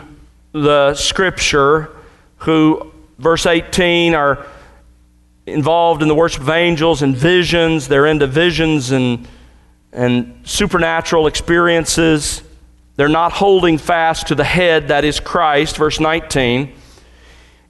the 0.53 0.95
scripture, 0.95 1.91
who, 2.39 2.93
verse 3.19 3.45
18, 3.45 4.15
are 4.15 4.47
involved 5.47 6.03
in 6.03 6.09
the 6.09 6.15
worship 6.15 6.43
of 6.43 6.49
angels 6.49 7.03
and 7.03 7.17
visions. 7.17 7.89
They're 7.89 8.07
into 8.07 8.27
visions 8.27 8.93
and 8.93 9.29
and 9.93 10.41
supernatural 10.45 11.27
experiences. 11.27 12.43
They're 12.97 13.09
not 13.09 13.33
holding 13.33 13.79
fast 13.79 14.29
to 14.29 14.35
the 14.35 14.45
head 14.45 14.89
that 14.89 15.05
is 15.05 15.21
Christ, 15.21 15.77
verse 15.77 16.01
19. 16.01 16.73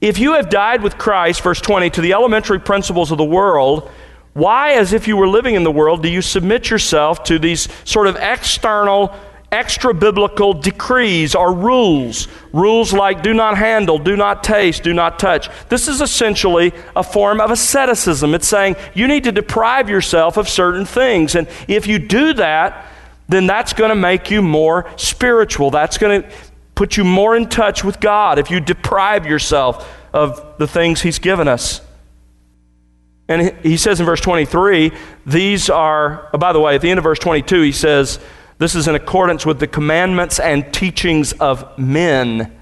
If 0.01 0.19
you 0.19 0.35
have 0.35 0.51
died 0.51 0.83
with 0.83 0.99
Christ, 0.99 1.41
verse 1.41 1.61
20, 1.61 1.91
to 1.91 2.01
the 2.01 2.13
elementary 2.13 2.61
principles 2.61 3.11
of 3.11 3.19
the 3.19 3.25
world, 3.25 3.91
why, 4.35 4.73
as 4.75 4.93
if 4.93 5.09
you 5.09 5.17
were 5.17 5.29
living 5.29 5.55
in 5.55 5.65
the 5.65 5.71
world, 5.71 6.03
do 6.03 6.11
you 6.11 6.21
submit 6.21 6.69
yourself 6.69 7.25
to 7.25 7.39
these 7.39 7.69
sort 7.85 8.07
of 8.07 8.17
external 8.17 9.17
extra 9.53 9.95
biblical 9.95 10.53
decrees 10.53 11.35
or 11.35 11.53
rules. 11.53 12.29
Rules 12.53 12.93
like 12.93 13.23
do 13.23 13.33
not 13.33 13.57
handle, 13.57 13.99
do 13.99 14.17
not 14.17 14.43
taste, 14.43 14.83
do 14.83 14.93
not 14.93 15.19
touch. 15.19 15.49
This 15.69 15.89
is 15.89 16.01
essentially 16.01 16.73
a 16.95 17.03
form 17.03 17.41
of 17.41 17.51
asceticism. 17.51 18.35
It's 18.35 18.49
saying 18.49 18.77
you 18.95 19.07
need 19.07 19.25
to 19.25 19.33
deprive 19.33 19.89
yourself 19.89 20.37
of 20.37 20.49
certain 20.49 20.85
things. 20.85 21.35
And 21.35 21.49
if 21.69 21.87
you 21.87 21.99
do 21.99 22.33
that, 22.35 22.87
then 23.29 23.47
that's 23.47 23.73
going 23.73 23.91
to 23.91 23.97
make 23.97 24.31
you 24.31 24.43
more 24.43 24.91
spiritual. 24.97 25.71
That's 25.71 25.99
going 25.99 26.23
to 26.23 26.29
put 26.75 26.97
you 26.97 27.05
more 27.05 27.37
in 27.37 27.49
touch 27.49 27.83
with 27.83 28.01
God 28.01 28.39
if 28.39 28.51
you 28.51 28.61
deprive 28.61 29.27
yourself 29.27 29.93
of 30.13 30.59
the 30.59 30.67
things 30.67 31.01
He's 31.01 31.19
given 31.19 31.49
us. 31.49 31.81
And 33.29 33.57
he 33.65 33.77
says 33.77 33.99
in 33.99 34.07
verse 34.07 34.21
23, 34.21 34.93
these 35.27 35.69
are, 35.69 36.31
oh, 36.33 36.39
by 36.39 36.53
the 36.53 36.61
way, 36.61 36.77
at 36.77 36.81
the 36.81 36.91
end 36.91 36.99
of 36.99 37.05
verse 37.05 37.19
22, 37.19 37.63
he 37.63 37.73
says, 37.73 38.21
this 38.59 38.75
is 38.75 38.89
in 38.89 38.95
accordance 38.95 39.45
with 39.45 39.61
the 39.61 39.67
commandments 39.67 40.41
and 40.41 40.73
teachings 40.73 41.33
of 41.35 41.79
men, 41.79 42.57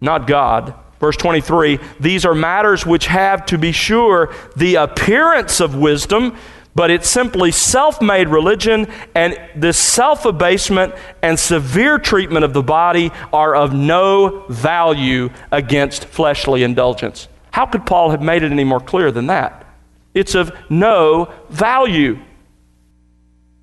not 0.00 0.26
God. 0.26 0.74
Verse 0.98 1.16
23 1.16 1.78
These 1.98 2.24
are 2.26 2.34
matters 2.34 2.84
which 2.84 3.06
have, 3.06 3.46
to 3.46 3.58
be 3.58 3.72
sure, 3.72 4.34
the 4.56 4.74
appearance 4.76 5.60
of 5.60 5.74
wisdom, 5.74 6.36
but 6.74 6.90
it's 6.90 7.08
simply 7.08 7.50
self 7.50 8.02
made 8.02 8.28
religion, 8.28 8.86
and 9.14 9.38
this 9.56 9.78
self 9.78 10.26
abasement 10.26 10.94
and 11.22 11.38
severe 11.38 11.98
treatment 11.98 12.44
of 12.44 12.52
the 12.52 12.62
body 12.62 13.10
are 13.32 13.56
of 13.56 13.72
no 13.72 14.44
value 14.48 15.30
against 15.50 16.04
fleshly 16.04 16.62
indulgence. 16.62 17.28
How 17.50 17.66
could 17.66 17.86
Paul 17.86 18.10
have 18.10 18.22
made 18.22 18.42
it 18.42 18.52
any 18.52 18.64
more 18.64 18.80
clear 18.80 19.10
than 19.10 19.26
that? 19.26 19.66
It's 20.14 20.34
of 20.34 20.52
no 20.68 21.32
value. 21.48 22.20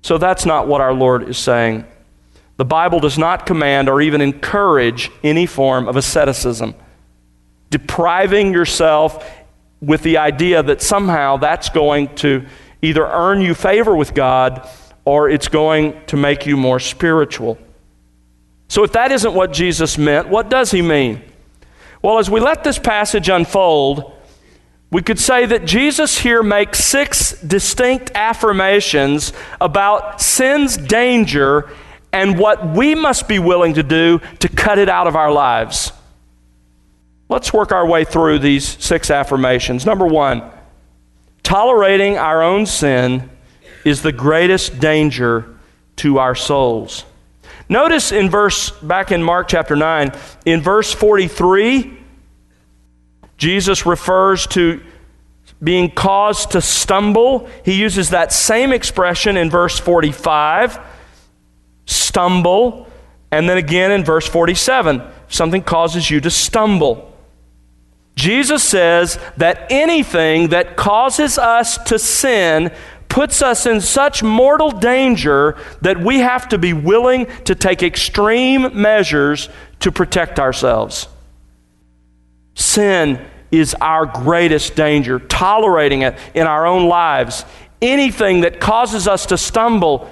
So 0.02 0.18
that's 0.18 0.46
not 0.46 0.68
what 0.68 0.80
our 0.80 0.94
Lord 0.94 1.28
is 1.28 1.38
saying. 1.38 1.84
The 2.56 2.64
Bible 2.64 3.00
does 3.00 3.18
not 3.18 3.46
command 3.46 3.88
or 3.88 4.00
even 4.00 4.20
encourage 4.20 5.10
any 5.22 5.46
form 5.46 5.88
of 5.88 5.96
asceticism. 5.96 6.74
Depriving 7.70 8.52
yourself 8.52 9.24
with 9.80 10.02
the 10.02 10.18
idea 10.18 10.62
that 10.62 10.82
somehow 10.82 11.36
that's 11.36 11.68
going 11.68 12.14
to 12.16 12.46
either 12.82 13.06
earn 13.06 13.40
you 13.40 13.54
favor 13.54 13.94
with 13.94 14.14
God 14.14 14.68
or 15.04 15.30
it's 15.30 15.48
going 15.48 16.04
to 16.06 16.16
make 16.16 16.46
you 16.46 16.56
more 16.56 16.80
spiritual. 16.80 17.58
So, 18.68 18.84
if 18.84 18.92
that 18.92 19.12
isn't 19.12 19.32
what 19.32 19.52
Jesus 19.52 19.96
meant, 19.96 20.28
what 20.28 20.50
does 20.50 20.70
he 20.70 20.82
mean? 20.82 21.22
Well, 22.02 22.18
as 22.18 22.28
we 22.28 22.40
let 22.40 22.64
this 22.64 22.78
passage 22.78 23.28
unfold, 23.28 24.12
we 24.90 25.02
could 25.02 25.18
say 25.18 25.44
that 25.44 25.66
Jesus 25.66 26.18
here 26.18 26.42
makes 26.42 26.82
six 26.82 27.32
distinct 27.42 28.10
affirmations 28.14 29.32
about 29.60 30.20
sin's 30.20 30.76
danger 30.76 31.70
and 32.12 32.38
what 32.38 32.66
we 32.66 32.94
must 32.94 33.28
be 33.28 33.38
willing 33.38 33.74
to 33.74 33.82
do 33.82 34.20
to 34.38 34.48
cut 34.48 34.78
it 34.78 34.88
out 34.88 35.06
of 35.06 35.14
our 35.14 35.30
lives. 35.30 35.92
Let's 37.28 37.52
work 37.52 37.72
our 37.72 37.86
way 37.86 38.04
through 38.04 38.38
these 38.38 38.66
six 38.82 39.10
affirmations. 39.10 39.84
Number 39.84 40.06
one, 40.06 40.42
tolerating 41.42 42.16
our 42.16 42.42
own 42.42 42.64
sin 42.64 43.28
is 43.84 44.00
the 44.00 44.12
greatest 44.12 44.80
danger 44.80 45.54
to 45.96 46.18
our 46.18 46.34
souls. 46.34 47.04
Notice 47.68 48.12
in 48.12 48.30
verse, 48.30 48.70
back 48.70 49.12
in 49.12 49.22
Mark 49.22 49.48
chapter 49.48 49.76
9, 49.76 50.12
in 50.46 50.62
verse 50.62 50.94
43, 50.94 51.97
Jesus 53.38 53.86
refers 53.86 54.46
to 54.48 54.82
being 55.62 55.90
caused 55.90 56.52
to 56.52 56.60
stumble. 56.60 57.48
He 57.64 57.74
uses 57.74 58.10
that 58.10 58.32
same 58.32 58.72
expression 58.72 59.36
in 59.36 59.50
verse 59.50 59.78
45 59.78 60.78
stumble. 61.86 62.86
And 63.30 63.48
then 63.48 63.58
again 63.58 63.90
in 63.90 64.04
verse 64.04 64.26
47 64.26 65.02
something 65.28 65.62
causes 65.62 66.10
you 66.10 66.20
to 66.20 66.30
stumble. 66.30 67.12
Jesus 68.14 68.64
says 68.64 69.18
that 69.36 69.66
anything 69.70 70.48
that 70.48 70.76
causes 70.76 71.38
us 71.38 71.78
to 71.84 71.98
sin 71.98 72.72
puts 73.08 73.42
us 73.42 73.64
in 73.64 73.80
such 73.80 74.22
mortal 74.22 74.70
danger 74.70 75.56
that 75.82 75.98
we 75.98 76.18
have 76.18 76.48
to 76.48 76.58
be 76.58 76.72
willing 76.72 77.26
to 77.44 77.54
take 77.54 77.82
extreme 77.82 78.80
measures 78.80 79.48
to 79.80 79.92
protect 79.92 80.40
ourselves. 80.40 81.06
Sin 82.58 83.24
is 83.52 83.72
our 83.80 84.04
greatest 84.04 84.74
danger, 84.74 85.20
tolerating 85.20 86.02
it 86.02 86.18
in 86.34 86.48
our 86.48 86.66
own 86.66 86.88
lives. 86.88 87.44
Anything 87.80 88.40
that 88.40 88.58
causes 88.58 89.06
us 89.06 89.26
to 89.26 89.38
stumble 89.38 90.10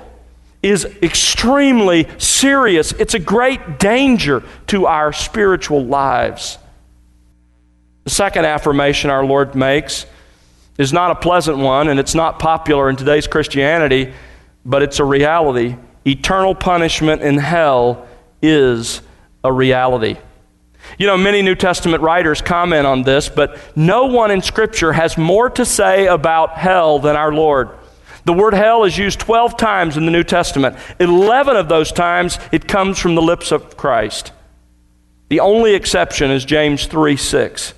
is 0.62 0.84
extremely 1.02 2.06
serious. 2.18 2.92
It's 2.92 3.14
a 3.14 3.18
great 3.18 3.80
danger 3.80 4.44
to 4.68 4.86
our 4.86 5.12
spiritual 5.12 5.84
lives. 5.84 6.58
The 8.04 8.10
second 8.10 8.44
affirmation 8.44 9.10
our 9.10 9.24
Lord 9.24 9.56
makes 9.56 10.06
is 10.78 10.92
not 10.92 11.10
a 11.10 11.16
pleasant 11.16 11.58
one, 11.58 11.88
and 11.88 11.98
it's 11.98 12.14
not 12.14 12.38
popular 12.38 12.88
in 12.88 12.94
today's 12.94 13.26
Christianity, 13.26 14.12
but 14.64 14.84
it's 14.84 15.00
a 15.00 15.04
reality. 15.04 15.74
Eternal 16.06 16.54
punishment 16.54 17.22
in 17.22 17.38
hell 17.38 18.06
is 18.40 19.02
a 19.42 19.52
reality. 19.52 20.16
You 20.98 21.06
know, 21.06 21.16
many 21.16 21.42
New 21.42 21.54
Testament 21.54 22.02
writers 22.02 22.40
comment 22.40 22.86
on 22.86 23.02
this, 23.02 23.28
but 23.28 23.58
no 23.76 24.06
one 24.06 24.30
in 24.30 24.42
Scripture 24.42 24.92
has 24.92 25.18
more 25.18 25.50
to 25.50 25.64
say 25.64 26.06
about 26.06 26.58
hell 26.58 26.98
than 26.98 27.16
our 27.16 27.32
Lord. 27.32 27.70
The 28.24 28.32
word 28.32 28.54
hell 28.54 28.84
is 28.84 28.98
used 28.98 29.20
12 29.20 29.56
times 29.56 29.96
in 29.96 30.04
the 30.04 30.10
New 30.10 30.24
Testament. 30.24 30.76
11 30.98 31.56
of 31.56 31.68
those 31.68 31.92
times 31.92 32.38
it 32.50 32.66
comes 32.66 32.98
from 32.98 33.14
the 33.14 33.22
lips 33.22 33.52
of 33.52 33.76
Christ. 33.76 34.32
The 35.28 35.40
only 35.40 35.74
exception 35.74 36.30
is 36.30 36.44
James 36.44 36.86
3 36.86 37.16
6. 37.16 37.74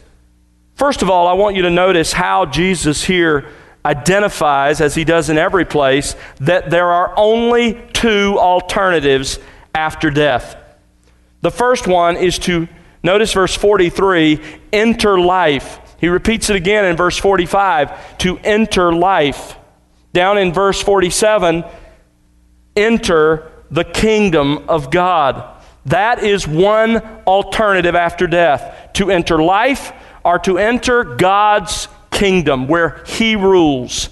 First 0.75 1.03
of 1.03 1.11
all, 1.11 1.27
I 1.27 1.33
want 1.33 1.57
you 1.57 1.63
to 1.63 1.71
notice 1.71 2.13
how 2.13 2.47
Jesus 2.47 3.05
here 3.05 3.47
identifies, 3.85 4.81
as 4.81 4.95
he 4.95 5.05
does 5.05 5.29
in 5.29 5.39
every 5.39 5.65
place, 5.65 6.15
that 6.41 6.71
there 6.71 6.91
are 6.91 7.13
only 7.17 7.83
two 7.93 8.39
alternatives 8.39 9.39
after 9.75 10.11
death. 10.11 10.57
The 11.41 11.51
first 11.51 11.87
one 11.87 12.17
is 12.17 12.39
to 12.41 12.69
Notice 13.03 13.33
verse 13.33 13.55
43 13.55 14.41
enter 14.73 15.19
life 15.19 15.81
He 15.99 16.09
repeats 16.09 16.51
it 16.51 16.57
again 16.57 16.85
in 16.85 16.97
verse 16.97 17.17
45 17.19 18.19
to 18.19 18.39
enter 18.39 18.93
life. 18.93 19.57
Down 20.13 20.39
in 20.39 20.53
verse 20.53 20.81
47, 20.81 21.65
enter 22.75 23.53
the 23.71 23.85
kingdom 23.85 24.69
of 24.69 24.91
God. 24.91 25.63
That 25.87 26.23
is 26.23 26.47
one 26.47 26.99
alternative 27.27 27.95
after 27.95 28.27
death 28.27 28.93
to 28.95 29.11
enter 29.11 29.43
life 29.43 29.93
or 30.25 30.39
to 30.41 30.59
enter 30.59 31.05
God's 31.05 31.89
kingdom 32.11 32.69
where 32.69 33.03
He 33.07 33.37
rules. 33.37 34.11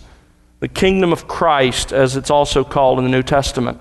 The 0.60 0.68
kingdom 0.68 1.12
of 1.12 1.28
Christ, 1.28 1.92
as 1.92 2.16
it's 2.16 2.30
also 2.30 2.64
called 2.64 2.98
in 2.98 3.04
the 3.04 3.10
New 3.10 3.22
Testament. 3.22 3.78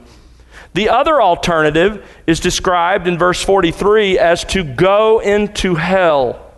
The 0.76 0.90
other 0.90 1.22
alternative 1.22 2.06
is 2.28 2.42
described 2.42 3.08
in 3.08 3.18
verse 3.18 3.42
43 3.42 4.20
as 4.20 4.44
to 4.46 4.66
go 4.66 5.20
into 5.20 5.76
hell. 5.76 6.52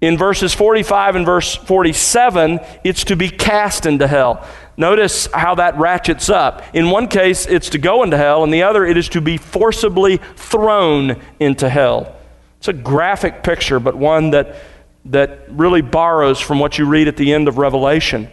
In 0.00 0.16
verses 0.16 0.54
45 0.54 1.16
and 1.16 1.26
verse 1.26 1.54
47, 1.54 2.60
it's 2.84 3.04
to 3.04 3.14
be 3.14 3.28
cast 3.28 3.84
into 3.84 4.06
hell. 4.06 4.42
Notice 4.78 5.28
how 5.34 5.56
that 5.56 5.76
ratchets 5.76 6.30
up. 6.30 6.62
In 6.72 6.88
one 6.88 7.08
case, 7.08 7.44
it's 7.44 7.68
to 7.70 7.78
go 7.78 8.04
into 8.04 8.16
hell, 8.16 8.42
in 8.42 8.48
the 8.48 8.62
other, 8.62 8.86
it 8.86 8.96
is 8.96 9.10
to 9.10 9.20
be 9.20 9.36
forcibly 9.36 10.16
thrown 10.36 11.20
into 11.38 11.68
hell. 11.68 12.16
It's 12.56 12.68
a 12.68 12.72
graphic 12.72 13.42
picture, 13.42 13.78
but 13.78 13.96
one 13.96 14.30
that, 14.30 14.56
that 15.04 15.40
really 15.50 15.82
borrows 15.82 16.40
from 16.40 16.58
what 16.58 16.78
you 16.78 16.86
read 16.86 17.06
at 17.06 17.18
the 17.18 17.34
end 17.34 17.48
of 17.48 17.58
Revelation. 17.58 18.30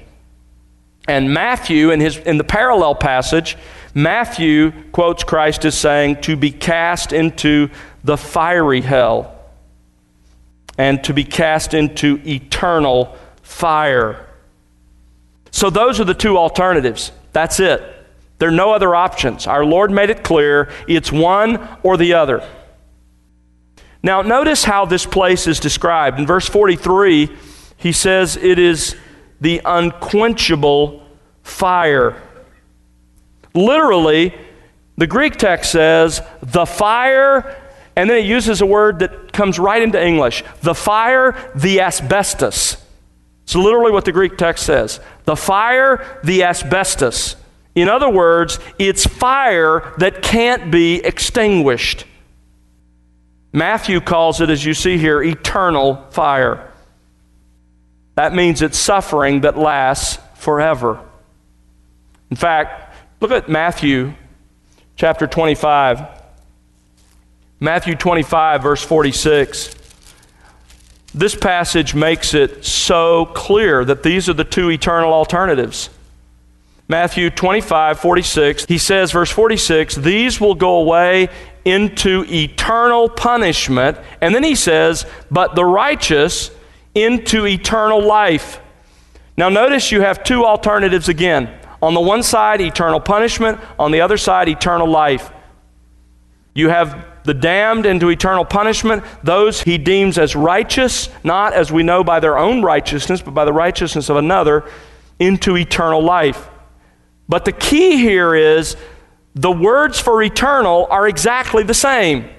And 1.09 1.33
Matthew, 1.33 1.91
in, 1.91 1.99
his, 1.99 2.15
in 2.15 2.37
the 2.37 2.45
parallel 2.45 2.95
passage, 2.95 3.57
Matthew 3.95 4.73
quotes 4.91 5.23
Christ 5.23 5.63
as 5.63 5.77
saying, 5.77 6.21
to 6.21 6.35
be 6.35 6.51
cast 6.51 7.13
into 7.13 7.69
the 8.03 8.17
fiery 8.17 8.81
hell 8.81 9.33
and 10.77 11.01
to 11.05 11.13
be 11.13 11.23
cast 11.23 11.73
into 11.73 12.21
eternal 12.25 13.15
fire. 13.41 14.27
So, 15.51 15.69
those 15.69 16.01
are 16.01 16.03
the 16.03 16.13
two 16.13 16.37
alternatives. 16.37 17.13
That's 17.31 17.61
it. 17.61 17.81
There 18.37 18.49
are 18.49 18.51
no 18.51 18.73
other 18.73 18.93
options. 18.93 19.47
Our 19.47 19.63
Lord 19.63 19.91
made 19.91 20.09
it 20.09 20.25
clear 20.25 20.69
it's 20.89 21.09
one 21.09 21.65
or 21.81 21.95
the 21.95 22.15
other. 22.15 22.45
Now, 24.03 24.21
notice 24.21 24.65
how 24.65 24.85
this 24.85 25.05
place 25.05 25.47
is 25.47 25.61
described. 25.61 26.19
In 26.19 26.27
verse 26.27 26.49
43, 26.49 27.29
he 27.77 27.91
says 27.93 28.35
it 28.35 28.59
is 28.59 28.97
the 29.39 29.61
unquenchable 29.63 31.07
fire. 31.43 32.21
Literally, 33.55 34.35
the 34.97 35.07
Greek 35.07 35.37
text 35.37 35.71
says 35.71 36.21
the 36.41 36.65
fire 36.65 37.55
and 37.95 38.09
then 38.09 38.17
it 38.17 38.25
uses 38.25 38.61
a 38.61 38.65
word 38.65 38.99
that 38.99 39.31
comes 39.31 39.57
right 39.57 39.81
into 39.81 40.03
English 40.03 40.43
the 40.61 40.75
fire, 40.75 41.51
the 41.55 41.81
asbestos. 41.81 42.77
It's 43.43 43.55
literally 43.55 43.91
what 43.91 44.05
the 44.05 44.11
Greek 44.11 44.37
text 44.37 44.65
says 44.65 44.99
the 45.23 45.35
fire, 45.35 46.19
the 46.23 46.43
asbestos. 46.43 47.35
In 47.73 47.89
other 47.89 48.09
words, 48.09 48.59
it's 48.79 49.05
fire 49.05 49.93
that 49.97 50.21
can't 50.21 50.71
be 50.71 50.95
extinguished. 50.95 52.05
Matthew 53.51 54.01
calls 54.01 54.41
it, 54.41 54.49
as 54.49 54.63
you 54.63 54.73
see 54.73 54.97
here, 54.97 55.21
eternal 55.21 56.05
fire. 56.11 56.71
That 58.15 58.33
means 58.33 58.61
it's 58.61 58.77
suffering 58.77 59.41
that 59.41 59.57
lasts 59.57 60.19
forever. 60.35 60.99
In 62.29 62.37
fact, 62.37 62.84
look 63.19 63.31
at 63.31 63.49
Matthew 63.49 64.13
chapter 64.95 65.27
25. 65.27 66.07
Matthew 67.59 67.95
25, 67.95 68.63
verse 68.63 68.83
46. 68.83 69.75
This 71.13 71.33
passage 71.33 71.95
makes 71.95 72.33
it 72.33 72.65
so 72.65 73.27
clear 73.27 73.85
that 73.85 74.03
these 74.03 74.27
are 74.27 74.33
the 74.33 74.43
two 74.43 74.69
eternal 74.69 75.13
alternatives. 75.13 75.89
Matthew 76.87 77.29
25, 77.29 77.99
46, 77.99 78.65
he 78.65 78.77
says, 78.77 79.11
verse 79.11 79.31
46, 79.31 79.95
these 79.95 80.39
will 80.39 80.53
go 80.53 80.81
away 80.81 81.29
into 81.63 82.25
eternal 82.27 83.09
punishment. 83.09 83.97
And 84.21 84.35
then 84.35 84.43
he 84.43 84.55
says, 84.55 85.05
but 85.31 85.55
the 85.55 85.65
righteous 85.65 86.51
into 86.93 87.47
eternal 87.47 88.05
life. 88.05 88.59
Now, 89.37 89.49
notice 89.49 89.91
you 89.91 90.01
have 90.01 90.23
two 90.23 90.45
alternatives 90.45 91.09
again. 91.09 91.49
On 91.81 91.93
the 91.93 91.99
one 91.99 92.23
side, 92.23 92.61
eternal 92.61 92.99
punishment. 92.99 93.59
On 93.77 93.91
the 93.91 94.01
other 94.01 94.17
side, 94.17 94.49
eternal 94.49 94.87
life. 94.87 95.31
You 96.53 96.69
have 96.69 97.05
the 97.25 97.33
damned 97.33 97.85
into 97.85 98.09
eternal 98.09 98.45
punishment, 98.45 99.03
those 99.23 99.61
he 99.61 99.77
deems 99.77 100.17
as 100.17 100.35
righteous, 100.35 101.09
not 101.23 101.53
as 101.53 101.71
we 101.71 101.83
know 101.83 102.03
by 102.03 102.19
their 102.19 102.37
own 102.37 102.61
righteousness, 102.61 103.21
but 103.21 103.33
by 103.33 103.45
the 103.45 103.53
righteousness 103.53 104.09
of 104.09 104.15
another, 104.15 104.63
into 105.19 105.57
eternal 105.57 106.01
life. 106.01 106.49
But 107.27 107.45
the 107.45 107.51
key 107.51 107.97
here 107.97 108.35
is 108.35 108.77
the 109.33 109.51
words 109.51 109.99
for 109.99 110.21
eternal 110.21 110.87
are 110.89 111.07
exactly 111.07 111.63
the 111.63 111.73
same. 111.73 112.29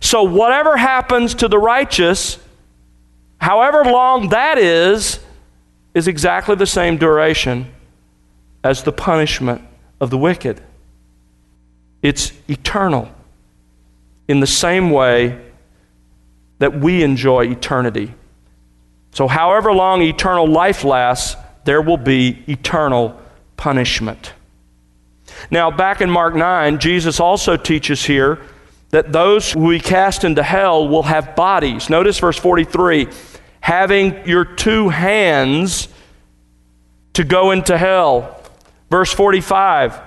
So, 0.00 0.24
whatever 0.24 0.76
happens 0.76 1.34
to 1.36 1.48
the 1.48 1.58
righteous, 1.58 2.38
however 3.38 3.84
long 3.84 4.28
that 4.30 4.58
is, 4.58 5.20
is 5.94 6.08
exactly 6.08 6.56
the 6.56 6.66
same 6.66 6.98
duration 6.98 7.72
as 8.66 8.82
the 8.82 8.92
punishment 8.92 9.62
of 10.00 10.10
the 10.10 10.18
wicked. 10.18 10.60
It's 12.02 12.32
eternal 12.48 13.10
in 14.28 14.40
the 14.40 14.46
same 14.46 14.90
way 14.90 15.40
that 16.58 16.78
we 16.78 17.02
enjoy 17.02 17.46
eternity. 17.46 18.12
So, 19.12 19.28
however 19.28 19.72
long 19.72 20.02
eternal 20.02 20.46
life 20.46 20.84
lasts, 20.84 21.36
there 21.64 21.80
will 21.80 21.96
be 21.96 22.44
eternal 22.48 23.20
punishment. 23.56 24.32
Now, 25.50 25.70
back 25.70 26.00
in 26.00 26.10
Mark 26.10 26.34
9, 26.34 26.78
Jesus 26.78 27.20
also 27.20 27.56
teaches 27.56 28.04
here 28.04 28.40
that 28.90 29.12
those 29.12 29.52
who 29.52 29.60
we 29.60 29.80
cast 29.80 30.24
into 30.24 30.42
hell 30.42 30.88
will 30.88 31.02
have 31.04 31.36
bodies. 31.36 31.88
Notice 31.90 32.18
verse 32.18 32.38
43 32.38 33.08
having 33.60 34.24
your 34.28 34.44
two 34.44 34.88
hands 34.88 35.88
to 37.14 37.24
go 37.24 37.50
into 37.50 37.76
hell. 37.76 38.35
Verse 38.90 39.12
45 39.12 40.00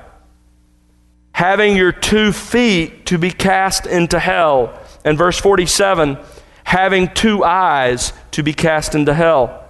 having 1.40 1.78
your 1.78 1.94
two 1.94 2.34
feet 2.34 3.06
to 3.06 3.18
be 3.18 3.32
cast 3.32 3.86
into 3.86 4.20
hell. 4.20 4.78
And 5.06 5.18
verse 5.18 5.40
47, 5.40 6.18
having 6.66 7.08
two 7.14 7.46
eyes 7.46 8.12
to 8.32 8.44
be 8.44 8.52
cast 8.52 8.94
into 8.94 9.14
hell. 9.14 9.64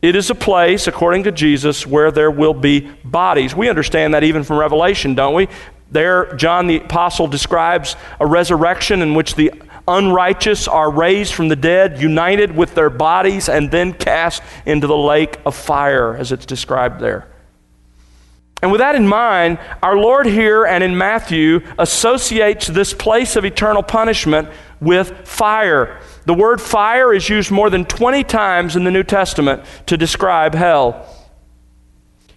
It 0.00 0.16
is 0.16 0.30
a 0.30 0.34
place, 0.34 0.86
according 0.86 1.24
to 1.24 1.30
Jesus, 1.30 1.86
where 1.86 2.10
there 2.10 2.30
will 2.30 2.54
be 2.54 2.90
bodies. 3.04 3.54
We 3.54 3.68
understand 3.68 4.14
that 4.14 4.24
even 4.24 4.44
from 4.44 4.56
Revelation, 4.56 5.14
don't 5.14 5.34
we? 5.34 5.48
There, 5.90 6.34
John 6.36 6.66
the 6.66 6.78
Apostle 6.78 7.26
describes 7.26 7.94
a 8.18 8.26
resurrection 8.26 9.02
in 9.02 9.14
which 9.14 9.34
the 9.34 9.52
unrighteous 9.86 10.68
are 10.68 10.90
raised 10.90 11.34
from 11.34 11.48
the 11.48 11.56
dead, 11.56 12.00
united 12.00 12.56
with 12.56 12.74
their 12.74 12.88
bodies, 12.88 13.50
and 13.50 13.70
then 13.70 13.92
cast 13.92 14.42
into 14.64 14.86
the 14.86 14.96
lake 14.96 15.38
of 15.44 15.54
fire, 15.54 16.16
as 16.16 16.32
it's 16.32 16.46
described 16.46 16.98
there. 16.98 17.27
And 18.60 18.72
with 18.72 18.80
that 18.80 18.96
in 18.96 19.06
mind, 19.06 19.58
our 19.82 19.96
Lord 19.96 20.26
here 20.26 20.64
and 20.64 20.82
in 20.82 20.98
Matthew 20.98 21.60
associates 21.78 22.66
this 22.66 22.92
place 22.92 23.36
of 23.36 23.44
eternal 23.44 23.82
punishment 23.82 24.48
with 24.80 25.28
fire. 25.28 26.00
The 26.24 26.34
word 26.34 26.60
fire 26.60 27.14
is 27.14 27.28
used 27.28 27.50
more 27.50 27.70
than 27.70 27.84
20 27.84 28.24
times 28.24 28.74
in 28.74 28.84
the 28.84 28.90
New 28.90 29.04
Testament 29.04 29.62
to 29.86 29.96
describe 29.96 30.54
hell. 30.54 31.06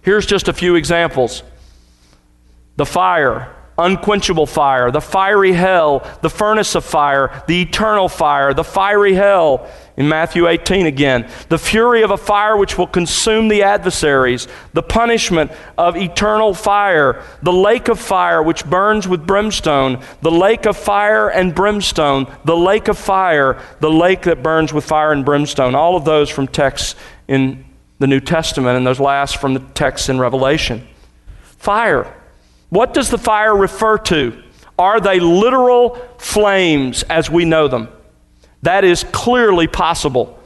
Here's 0.02 0.26
just 0.26 0.48
a 0.48 0.52
few 0.52 0.76
examples 0.76 1.42
the 2.76 2.86
fire, 2.86 3.54
unquenchable 3.78 4.46
fire, 4.46 4.90
the 4.90 5.00
fiery 5.00 5.52
hell, 5.52 6.08
the 6.22 6.30
furnace 6.30 6.74
of 6.74 6.84
fire, 6.84 7.42
the 7.46 7.62
eternal 7.62 8.08
fire, 8.08 8.54
the 8.54 8.64
fiery 8.64 9.14
hell. 9.14 9.68
In 9.94 10.08
Matthew 10.08 10.48
18 10.48 10.86
again, 10.86 11.28
the 11.50 11.58
fury 11.58 12.02
of 12.02 12.10
a 12.10 12.16
fire 12.16 12.56
which 12.56 12.78
will 12.78 12.86
consume 12.86 13.48
the 13.48 13.62
adversaries, 13.62 14.48
the 14.72 14.82
punishment 14.82 15.52
of 15.76 15.96
eternal 15.96 16.54
fire, 16.54 17.22
the 17.42 17.52
lake 17.52 17.88
of 17.88 18.00
fire 18.00 18.42
which 18.42 18.64
burns 18.64 19.06
with 19.06 19.26
brimstone, 19.26 20.02
the 20.22 20.30
lake 20.30 20.64
of 20.64 20.78
fire 20.78 21.28
and 21.28 21.54
brimstone, 21.54 22.26
the 22.44 22.56
lake 22.56 22.88
of 22.88 22.96
fire, 22.96 23.60
the 23.80 23.90
lake 23.90 24.22
that 24.22 24.42
burns 24.42 24.72
with 24.72 24.84
fire 24.84 25.12
and 25.12 25.26
brimstone. 25.26 25.74
All 25.74 25.94
of 25.94 26.06
those 26.06 26.30
from 26.30 26.46
texts 26.46 26.94
in 27.28 27.62
the 27.98 28.06
New 28.06 28.20
Testament, 28.20 28.78
and 28.78 28.86
those 28.86 28.98
last 28.98 29.36
from 29.36 29.52
the 29.52 29.60
texts 29.60 30.08
in 30.08 30.18
Revelation. 30.18 30.86
Fire. 31.58 32.12
What 32.70 32.94
does 32.94 33.10
the 33.10 33.18
fire 33.18 33.54
refer 33.54 33.98
to? 33.98 34.42
Are 34.78 35.00
they 35.00 35.20
literal 35.20 35.96
flames 36.18 37.02
as 37.04 37.30
we 37.30 37.44
know 37.44 37.68
them? 37.68 37.88
That 38.62 38.84
is 38.84 39.04
clearly 39.04 39.66
possible, 39.66 40.38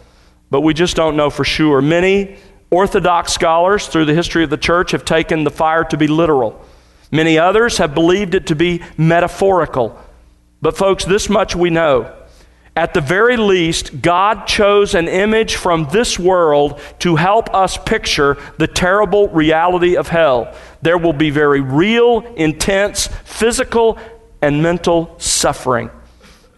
but 0.51 0.63
we 0.63 0.75
just 0.75 0.97
don't 0.97 1.17
know 1.17 1.31
for 1.31 1.45
sure. 1.45 1.83
Many 1.83 2.37
Orthodox 2.71 3.33
scholars 3.33 3.87
through 3.87 4.07
the 4.07 4.15
history 4.15 4.43
of 4.43 4.51
the 4.51 4.57
church 4.57 4.93
have 4.93 5.05
taken 5.05 5.45
the 5.45 5.51
fire 5.51 5.85
to 5.85 5.97
be 5.97 6.07
literal. 6.07 6.65
Many 7.11 7.39
others 7.39 7.79
have 7.79 7.95
believed 7.95 8.35
it 8.35 8.47
to 8.49 8.57
be 8.57 8.83
metaphorical. 8.97 9.97
But, 10.61 10.77
folks, 10.77 11.05
this 11.05 11.29
much 11.29 11.55
we 11.55 11.71
know. 11.71 12.13
At 12.75 12.93
the 12.93 13.01
very 13.01 13.37
least, 13.37 14.03
God 14.03 14.47
chose 14.47 14.95
an 14.95 15.09
image 15.09 15.57
from 15.57 15.89
this 15.93 16.19
world 16.19 16.81
to 16.99 17.17
help 17.17 17.55
us 17.55 17.79
picture 17.79 18.37
the 18.59 18.67
terrible 18.67 19.29
reality 19.29 19.97
of 19.97 20.09
hell. 20.09 20.55
There 20.83 20.99
will 20.99 21.15
be 21.15 21.31
very 21.31 21.61
real, 21.61 22.21
intense 22.37 23.07
physical 23.25 23.99
and 24.43 24.63
mental 24.63 25.15
suffering. 25.19 25.91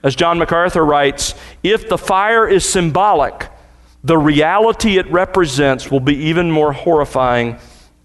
As 0.02 0.14
John 0.14 0.38
MacArthur 0.38 0.84
writes, 0.84 1.34
if 1.62 1.88
the 1.88 1.98
fire 1.98 2.46
is 2.46 2.68
symbolic, 2.68 3.48
the 4.04 4.18
reality 4.18 4.98
it 4.98 5.10
represents 5.10 5.90
will 5.90 6.00
be 6.00 6.14
even 6.14 6.50
more 6.50 6.72
horrifying 6.72 7.58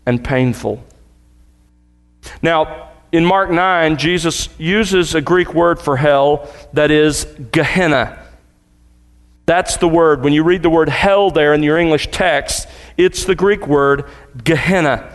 and 0.06 0.24
painful. 0.24 0.84
Now, 2.42 2.90
in 3.12 3.26
Mark 3.26 3.52
9, 3.52 3.98
Jesus 3.98 4.50
uses 4.58 5.14
a 5.14 5.22
Greek 5.22 5.54
word 5.54 5.80
for 5.80 5.98
hell 5.98 6.50
that 6.74 6.90
is 6.90 7.26
Gehenna. 7.52 8.20
That's 9.46 9.78
the 9.78 9.88
word. 9.88 10.24
When 10.24 10.34
you 10.34 10.44
read 10.44 10.64
the 10.64 10.70
word 10.70 10.90
hell 10.90 11.30
there 11.30 11.54
in 11.54 11.62
your 11.62 11.78
English 11.78 12.08
text, 12.12 12.68
it's 12.98 13.26
the 13.26 13.36
Greek 13.36 13.68
word 13.68 14.06
Gehenna. 14.44 15.14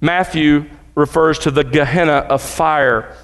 Matthew 0.00 0.66
refers 0.94 1.38
to 1.40 1.50
the 1.50 1.64
Gehenna 1.64 2.12
of 2.12 2.42
fire. 2.42 3.16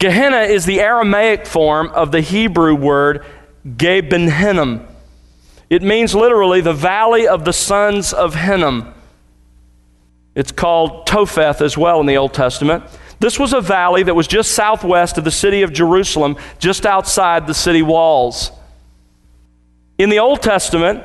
Gehenna 0.00 0.40
is 0.40 0.64
the 0.64 0.80
Aramaic 0.80 1.46
form 1.46 1.88
of 1.88 2.10
the 2.10 2.22
Hebrew 2.22 2.74
word 2.74 3.24
Gebenhinnom. 3.66 4.86
It 5.68 5.82
means 5.82 6.14
literally 6.14 6.62
the 6.62 6.72
valley 6.72 7.28
of 7.28 7.44
the 7.44 7.52
sons 7.52 8.14
of 8.14 8.34
Hinnom. 8.34 8.94
It's 10.34 10.52
called 10.52 11.06
Topheth 11.06 11.60
as 11.60 11.76
well 11.76 12.00
in 12.00 12.06
the 12.06 12.16
Old 12.16 12.32
Testament. 12.32 12.82
This 13.20 13.38
was 13.38 13.52
a 13.52 13.60
valley 13.60 14.02
that 14.02 14.14
was 14.14 14.26
just 14.26 14.52
southwest 14.52 15.18
of 15.18 15.24
the 15.24 15.30
city 15.30 15.60
of 15.60 15.72
Jerusalem, 15.72 16.38
just 16.58 16.86
outside 16.86 17.46
the 17.46 17.52
city 17.52 17.82
walls. 17.82 18.50
In 19.98 20.08
the 20.08 20.18
Old 20.18 20.40
Testament, 20.40 21.04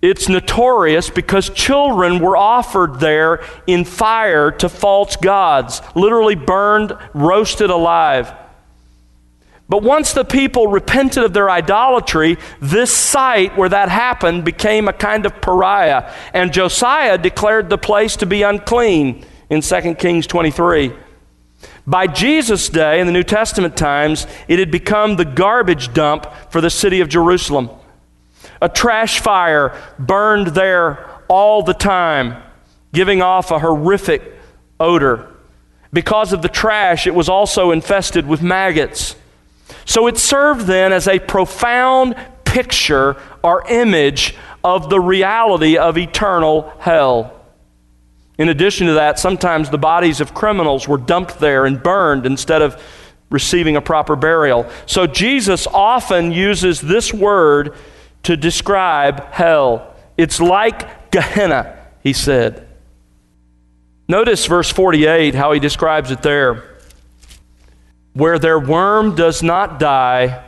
it's 0.00 0.28
notorious 0.28 1.10
because 1.10 1.50
children 1.50 2.20
were 2.20 2.36
offered 2.36 3.00
there 3.00 3.44
in 3.66 3.84
fire 3.84 4.50
to 4.52 4.68
false 4.68 5.16
gods, 5.16 5.82
literally 5.94 6.36
burned, 6.36 6.96
roasted 7.14 7.70
alive. 7.70 8.32
But 9.68 9.82
once 9.82 10.12
the 10.12 10.24
people 10.24 10.68
repented 10.68 11.24
of 11.24 11.34
their 11.34 11.50
idolatry, 11.50 12.38
this 12.60 12.90
site 12.90 13.56
where 13.58 13.68
that 13.68 13.90
happened 13.90 14.44
became 14.44 14.88
a 14.88 14.92
kind 14.92 15.26
of 15.26 15.40
pariah. 15.42 16.10
And 16.32 16.52
Josiah 16.52 17.18
declared 17.18 17.68
the 17.68 17.76
place 17.76 18.16
to 18.16 18.26
be 18.26 18.42
unclean 18.42 19.26
in 19.50 19.60
2 19.60 19.94
Kings 19.96 20.26
23. 20.26 20.92
By 21.86 22.06
Jesus' 22.06 22.68
day, 22.68 23.00
in 23.00 23.06
the 23.06 23.12
New 23.12 23.24
Testament 23.24 23.76
times, 23.76 24.26
it 24.46 24.58
had 24.58 24.70
become 24.70 25.16
the 25.16 25.24
garbage 25.24 25.92
dump 25.92 26.26
for 26.50 26.60
the 26.60 26.70
city 26.70 27.00
of 27.00 27.08
Jerusalem. 27.08 27.68
A 28.60 28.68
trash 28.68 29.20
fire 29.20 29.76
burned 29.98 30.48
there 30.48 31.08
all 31.28 31.62
the 31.62 31.74
time, 31.74 32.42
giving 32.92 33.22
off 33.22 33.50
a 33.50 33.58
horrific 33.58 34.22
odor. 34.80 35.34
Because 35.92 36.32
of 36.32 36.42
the 36.42 36.48
trash, 36.48 37.06
it 37.06 37.14
was 37.14 37.28
also 37.28 37.70
infested 37.70 38.26
with 38.26 38.42
maggots. 38.42 39.16
So 39.84 40.06
it 40.06 40.18
served 40.18 40.66
then 40.66 40.92
as 40.92 41.08
a 41.08 41.18
profound 41.18 42.16
picture 42.44 43.16
or 43.42 43.66
image 43.68 44.34
of 44.64 44.90
the 44.90 45.00
reality 45.00 45.76
of 45.78 45.96
eternal 45.96 46.72
hell. 46.78 47.34
In 48.38 48.48
addition 48.48 48.86
to 48.86 48.94
that, 48.94 49.18
sometimes 49.18 49.70
the 49.70 49.78
bodies 49.78 50.20
of 50.20 50.32
criminals 50.32 50.86
were 50.86 50.98
dumped 50.98 51.38
there 51.38 51.66
and 51.66 51.82
burned 51.82 52.24
instead 52.24 52.62
of 52.62 52.80
receiving 53.30 53.76
a 53.76 53.80
proper 53.80 54.16
burial. 54.16 54.70
So 54.86 55.06
Jesus 55.06 55.66
often 55.66 56.32
uses 56.32 56.80
this 56.80 57.12
word 57.12 57.74
to 58.24 58.36
describe 58.36 59.32
hell. 59.32 59.94
It's 60.16 60.40
like 60.40 61.10
Gehenna, 61.10 61.78
he 62.02 62.12
said. 62.12 62.66
Notice 64.08 64.46
verse 64.46 64.70
48, 64.70 65.34
how 65.34 65.52
he 65.52 65.60
describes 65.60 66.10
it 66.10 66.22
there 66.22 66.78
where 68.18 68.38
their 68.38 68.58
worm 68.58 69.14
does 69.14 69.44
not 69.44 69.78
die 69.78 70.44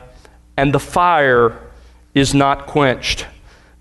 and 0.57 0.73
the 0.73 0.79
fire 0.79 1.57
is 2.13 2.33
not 2.33 2.67
quenched. 2.67 3.25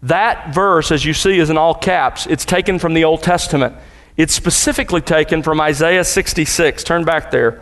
That 0.05 0.55
verse, 0.55 0.93
as 0.93 1.05
you 1.05 1.13
see, 1.13 1.41
is 1.41 1.51
in 1.51 1.59
all 1.59 1.75
caps. 1.75 2.27
It's 2.27 2.45
taken 2.45 2.79
from 2.79 2.95
the 2.95 3.03
Old 3.03 3.23
Testament. 3.23 3.75
It's 4.17 4.33
specifically 4.33 5.01
taken 5.01 5.43
from 5.43 5.61
Isaiah 5.61 6.05
66. 6.05 6.85
Turn 6.85 7.05
back 7.05 7.33
there. 7.33 7.61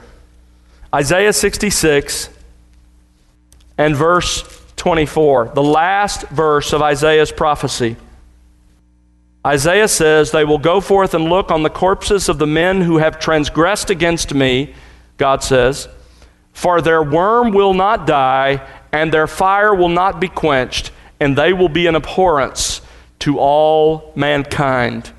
Isaiah 0.95 1.33
66 1.33 2.29
and 3.79 3.97
verse 3.97 4.58
24, 4.79 5.53
the 5.55 5.63
last 5.63 6.23
verse 6.29 6.73
of 6.73 6.81
Isaiah's 6.81 7.33
prophecy. 7.33 7.97
Isaiah 9.47 9.89
says, 9.89 10.31
They 10.31 10.45
will 10.45 10.59
go 10.59 10.81
forth 10.81 11.15
and 11.15 11.25
look 11.25 11.51
on 11.51 11.63
the 11.63 11.71
corpses 11.71 12.29
of 12.29 12.39
the 12.39 12.47
men 12.47 12.81
who 12.81 12.99
have 12.99 13.19
transgressed 13.19 13.91
against 13.91 14.33
me, 14.33 14.75
God 15.17 15.43
says 15.43 15.89
for 16.59 16.81
their 16.81 17.05
worm 17.05 17.53
will 17.53 17.73
not 17.73 18.05
die, 18.05 18.67
and 18.91 19.13
their 19.13 19.29
fire 19.29 19.73
will 19.73 19.89
not 19.89 20.19
be 20.19 20.27
quenched, 20.27 20.91
and 21.21 21.39
they 21.39 21.53
will 21.53 21.69
be 21.69 21.87
an 21.87 21.95
abhorrence 21.95 22.81
to 23.21 23.39
all 23.39 24.13
mankind. 24.17 25.13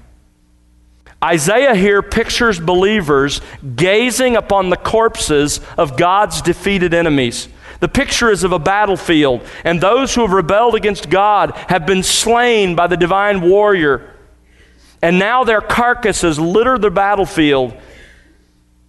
Isaiah 1.24 1.76
here 1.76 2.02
pictures 2.02 2.60
believers 2.60 3.40
gazing 3.78 4.36
upon 4.36 4.70
the 4.70 4.76
corpses 4.76 5.62
of 5.78 5.96
God's 5.96 6.42
defeated 6.42 6.94
enemies. 6.94 7.48
The 7.80 7.88
picture 7.88 8.30
is 8.30 8.44
of 8.44 8.52
a 8.52 8.60
battlefield, 8.60 9.42
and 9.64 9.80
those 9.80 10.14
who 10.14 10.22
have 10.22 10.32
rebelled 10.32 10.76
against 10.76 11.10
God 11.10 11.52
have 11.68 11.86
been 11.86 12.04
slain 12.04 12.76
by 12.76 12.88
the 12.88 12.98
divine 12.98 13.42
warrior. 13.42 14.14
And 15.02 15.18
now 15.18 15.46
their 15.46 15.62
carcasses 15.62 16.38
litter 16.38 16.78
the 16.78 16.92
battlefield 16.92 17.74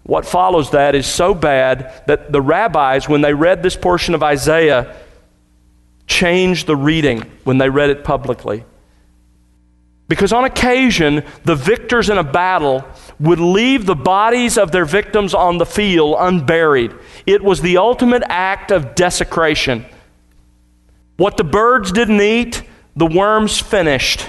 what 0.03 0.27
follows 0.27 0.71
that 0.71 0.97
is 0.97 1.07
so 1.07 1.35
bad 1.35 2.03
that 2.09 2.33
the 2.33 2.43
rabbis, 2.43 3.09
when 3.09 3.21
they 3.21 3.33
read 3.33 3.63
this 3.63 3.77
portion 3.77 4.13
of 4.15 4.25
Isaiah, 4.25 4.97
changed 6.09 6.67
the 6.67 6.75
reading 6.75 7.21
when 7.45 7.59
they 7.59 7.71
read 7.71 7.91
it 7.91 8.03
publicly. 8.03 8.65
Because 10.09 10.33
on 10.33 10.45
occasion, 10.45 11.23
the 11.45 11.55
victors 11.55 12.11
in 12.11 12.19
a 12.19 12.25
battle 12.25 12.85
would 13.21 13.39
leave 13.39 13.85
the 13.85 13.95
bodies 13.95 14.57
of 14.57 14.73
their 14.73 14.87
victims 14.87 15.35
on 15.35 15.59
the 15.59 15.67
field 15.67 16.17
unburied. 16.19 16.93
It 17.27 17.45
was 17.45 17.61
the 17.61 17.77
ultimate 17.77 18.23
act 18.27 18.71
of 18.71 18.95
desecration. 18.95 19.85
What 21.17 21.37
the 21.37 21.45
birds 21.45 21.93
didn't 21.93 22.21
eat, 22.23 22.63
the 22.97 23.07
worms 23.07 23.61
finished. 23.61 24.27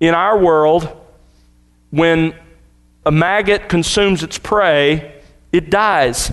In 0.00 0.14
our 0.14 0.36
world, 0.36 0.88
when 1.90 2.34
a 3.06 3.12
maggot 3.12 3.68
consumes 3.68 4.24
its 4.24 4.36
prey, 4.36 5.22
it 5.52 5.70
dies. 5.70 6.32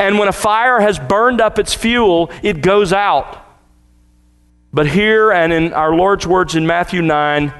And 0.00 0.18
when 0.18 0.28
a 0.28 0.32
fire 0.32 0.80
has 0.80 0.98
burned 0.98 1.40
up 1.40 1.60
its 1.60 1.74
fuel, 1.74 2.30
it 2.42 2.60
goes 2.60 2.92
out. 2.92 3.44
But 4.72 4.88
here 4.88 5.30
and 5.30 5.52
in 5.52 5.72
our 5.72 5.94
Lord's 5.94 6.26
words 6.26 6.56
in 6.56 6.66
Matthew 6.66 7.02
9, 7.02 7.54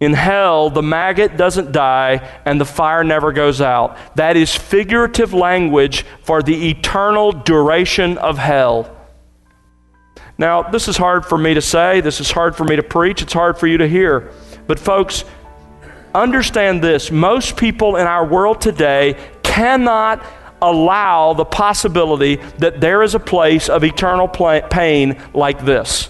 in 0.00 0.12
hell, 0.12 0.70
the 0.70 0.82
maggot 0.82 1.36
doesn't 1.36 1.72
die 1.72 2.40
and 2.44 2.60
the 2.60 2.64
fire 2.64 3.02
never 3.02 3.32
goes 3.32 3.60
out. 3.60 3.96
That 4.14 4.36
is 4.36 4.54
figurative 4.54 5.34
language 5.34 6.04
for 6.22 6.40
the 6.42 6.70
eternal 6.70 7.32
duration 7.32 8.16
of 8.18 8.38
hell. 8.38 8.94
Now, 10.36 10.62
this 10.62 10.86
is 10.86 10.96
hard 10.96 11.26
for 11.26 11.36
me 11.36 11.54
to 11.54 11.60
say. 11.60 12.00
This 12.00 12.20
is 12.20 12.30
hard 12.30 12.54
for 12.54 12.62
me 12.62 12.76
to 12.76 12.82
preach. 12.82 13.22
It's 13.22 13.32
hard 13.32 13.58
for 13.58 13.66
you 13.66 13.78
to 13.78 13.88
hear. 13.88 14.30
But, 14.68 14.78
folks, 14.78 15.24
understand 16.14 16.80
this 16.80 17.10
most 17.10 17.56
people 17.56 17.96
in 17.96 18.06
our 18.06 18.24
world 18.24 18.60
today 18.60 19.16
cannot 19.42 20.24
allow 20.62 21.32
the 21.32 21.44
possibility 21.44 22.36
that 22.58 22.80
there 22.80 23.02
is 23.02 23.16
a 23.16 23.20
place 23.20 23.68
of 23.68 23.82
eternal 23.82 24.28
pain 24.28 25.20
like 25.34 25.64
this. 25.64 26.08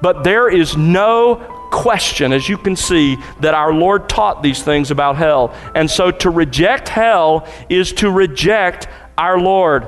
But 0.00 0.22
there 0.22 0.48
is 0.48 0.76
no 0.76 1.55
question, 1.70 2.32
as 2.32 2.48
you 2.48 2.56
can 2.56 2.76
see, 2.76 3.16
that 3.40 3.54
our 3.54 3.72
Lord 3.72 4.08
taught 4.08 4.42
these 4.42 4.62
things 4.62 4.90
about 4.90 5.16
hell. 5.16 5.54
And 5.74 5.90
so 5.90 6.10
to 6.10 6.30
reject 6.30 6.88
hell 6.88 7.46
is 7.68 7.92
to 7.94 8.10
reject 8.10 8.88
our 9.18 9.38
Lord. 9.38 9.86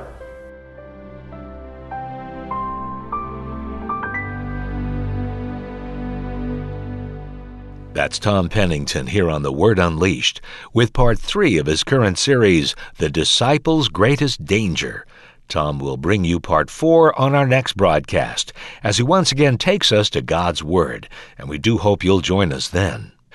That's 7.98 8.20
Tom 8.20 8.48
Pennington 8.48 9.08
here 9.08 9.28
on 9.28 9.42
The 9.42 9.50
Word 9.50 9.80
Unleashed 9.80 10.40
with 10.72 10.92
part 10.92 11.18
three 11.18 11.58
of 11.58 11.66
his 11.66 11.82
current 11.82 12.16
series, 12.16 12.76
The 12.98 13.10
Disciples' 13.10 13.88
Greatest 13.88 14.44
Danger. 14.44 15.04
Tom 15.48 15.78
will 15.78 15.96
bring 15.96 16.24
you 16.24 16.40
part 16.40 16.70
four 16.70 17.18
on 17.18 17.34
our 17.34 17.46
next 17.46 17.76
broadcast 17.76 18.52
as 18.82 18.98
he 18.98 19.02
once 19.02 19.32
again 19.32 19.56
takes 19.56 19.90
us 19.90 20.10
to 20.10 20.20
God's 20.20 20.62
Word, 20.62 21.08
and 21.38 21.48
we 21.48 21.56
do 21.58 21.78
hope 21.78 22.04
you'll 22.04 22.20
join 22.20 22.52
us 22.52 22.68
then. 22.68 23.12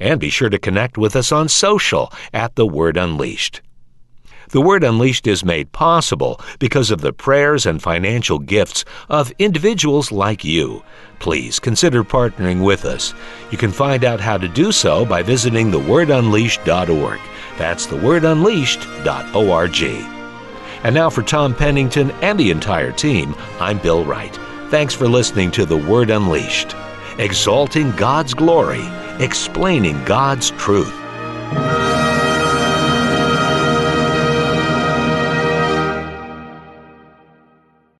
and 0.00 0.20
be 0.20 0.30
sure 0.30 0.48
to 0.48 0.58
connect 0.58 0.98
with 0.98 1.16
us 1.16 1.32
on 1.32 1.48
social 1.48 2.12
at 2.32 2.56
The 2.56 2.66
Word 2.66 2.96
Unleashed. 2.96 3.62
The 4.50 4.60
Word 4.62 4.82
Unleashed 4.82 5.26
is 5.26 5.44
made 5.44 5.72
possible 5.72 6.40
because 6.58 6.90
of 6.90 7.02
the 7.02 7.12
prayers 7.12 7.66
and 7.66 7.82
financial 7.82 8.38
gifts 8.38 8.82
of 9.10 9.30
individuals 9.38 10.10
like 10.10 10.42
you. 10.42 10.82
Please 11.18 11.58
consider 11.58 12.02
partnering 12.02 12.64
with 12.64 12.86
us. 12.86 13.12
You 13.50 13.58
can 13.58 13.72
find 13.72 14.04
out 14.04 14.20
how 14.20 14.38
to 14.38 14.48
do 14.48 14.72
so 14.72 15.04
by 15.04 15.22
visiting 15.22 15.70
thewordunleashed.org. 15.70 17.20
That's 17.58 17.86
thewordunleashed.org. 17.86 20.14
And 20.84 20.94
now 20.94 21.10
for 21.10 21.22
Tom 21.22 21.54
Pennington 21.54 22.10
and 22.22 22.40
the 22.40 22.50
entire 22.50 22.92
team, 22.92 23.34
I'm 23.60 23.78
Bill 23.78 24.02
Wright. 24.04 24.34
Thanks 24.70 24.94
for 24.94 25.08
listening 25.08 25.50
to 25.52 25.66
The 25.66 25.76
Word 25.76 26.08
Unleashed, 26.08 26.74
exalting 27.18 27.90
God's 27.92 28.32
glory, 28.32 28.84
explaining 29.18 30.02
God's 30.04 30.50
truth. 30.52 30.94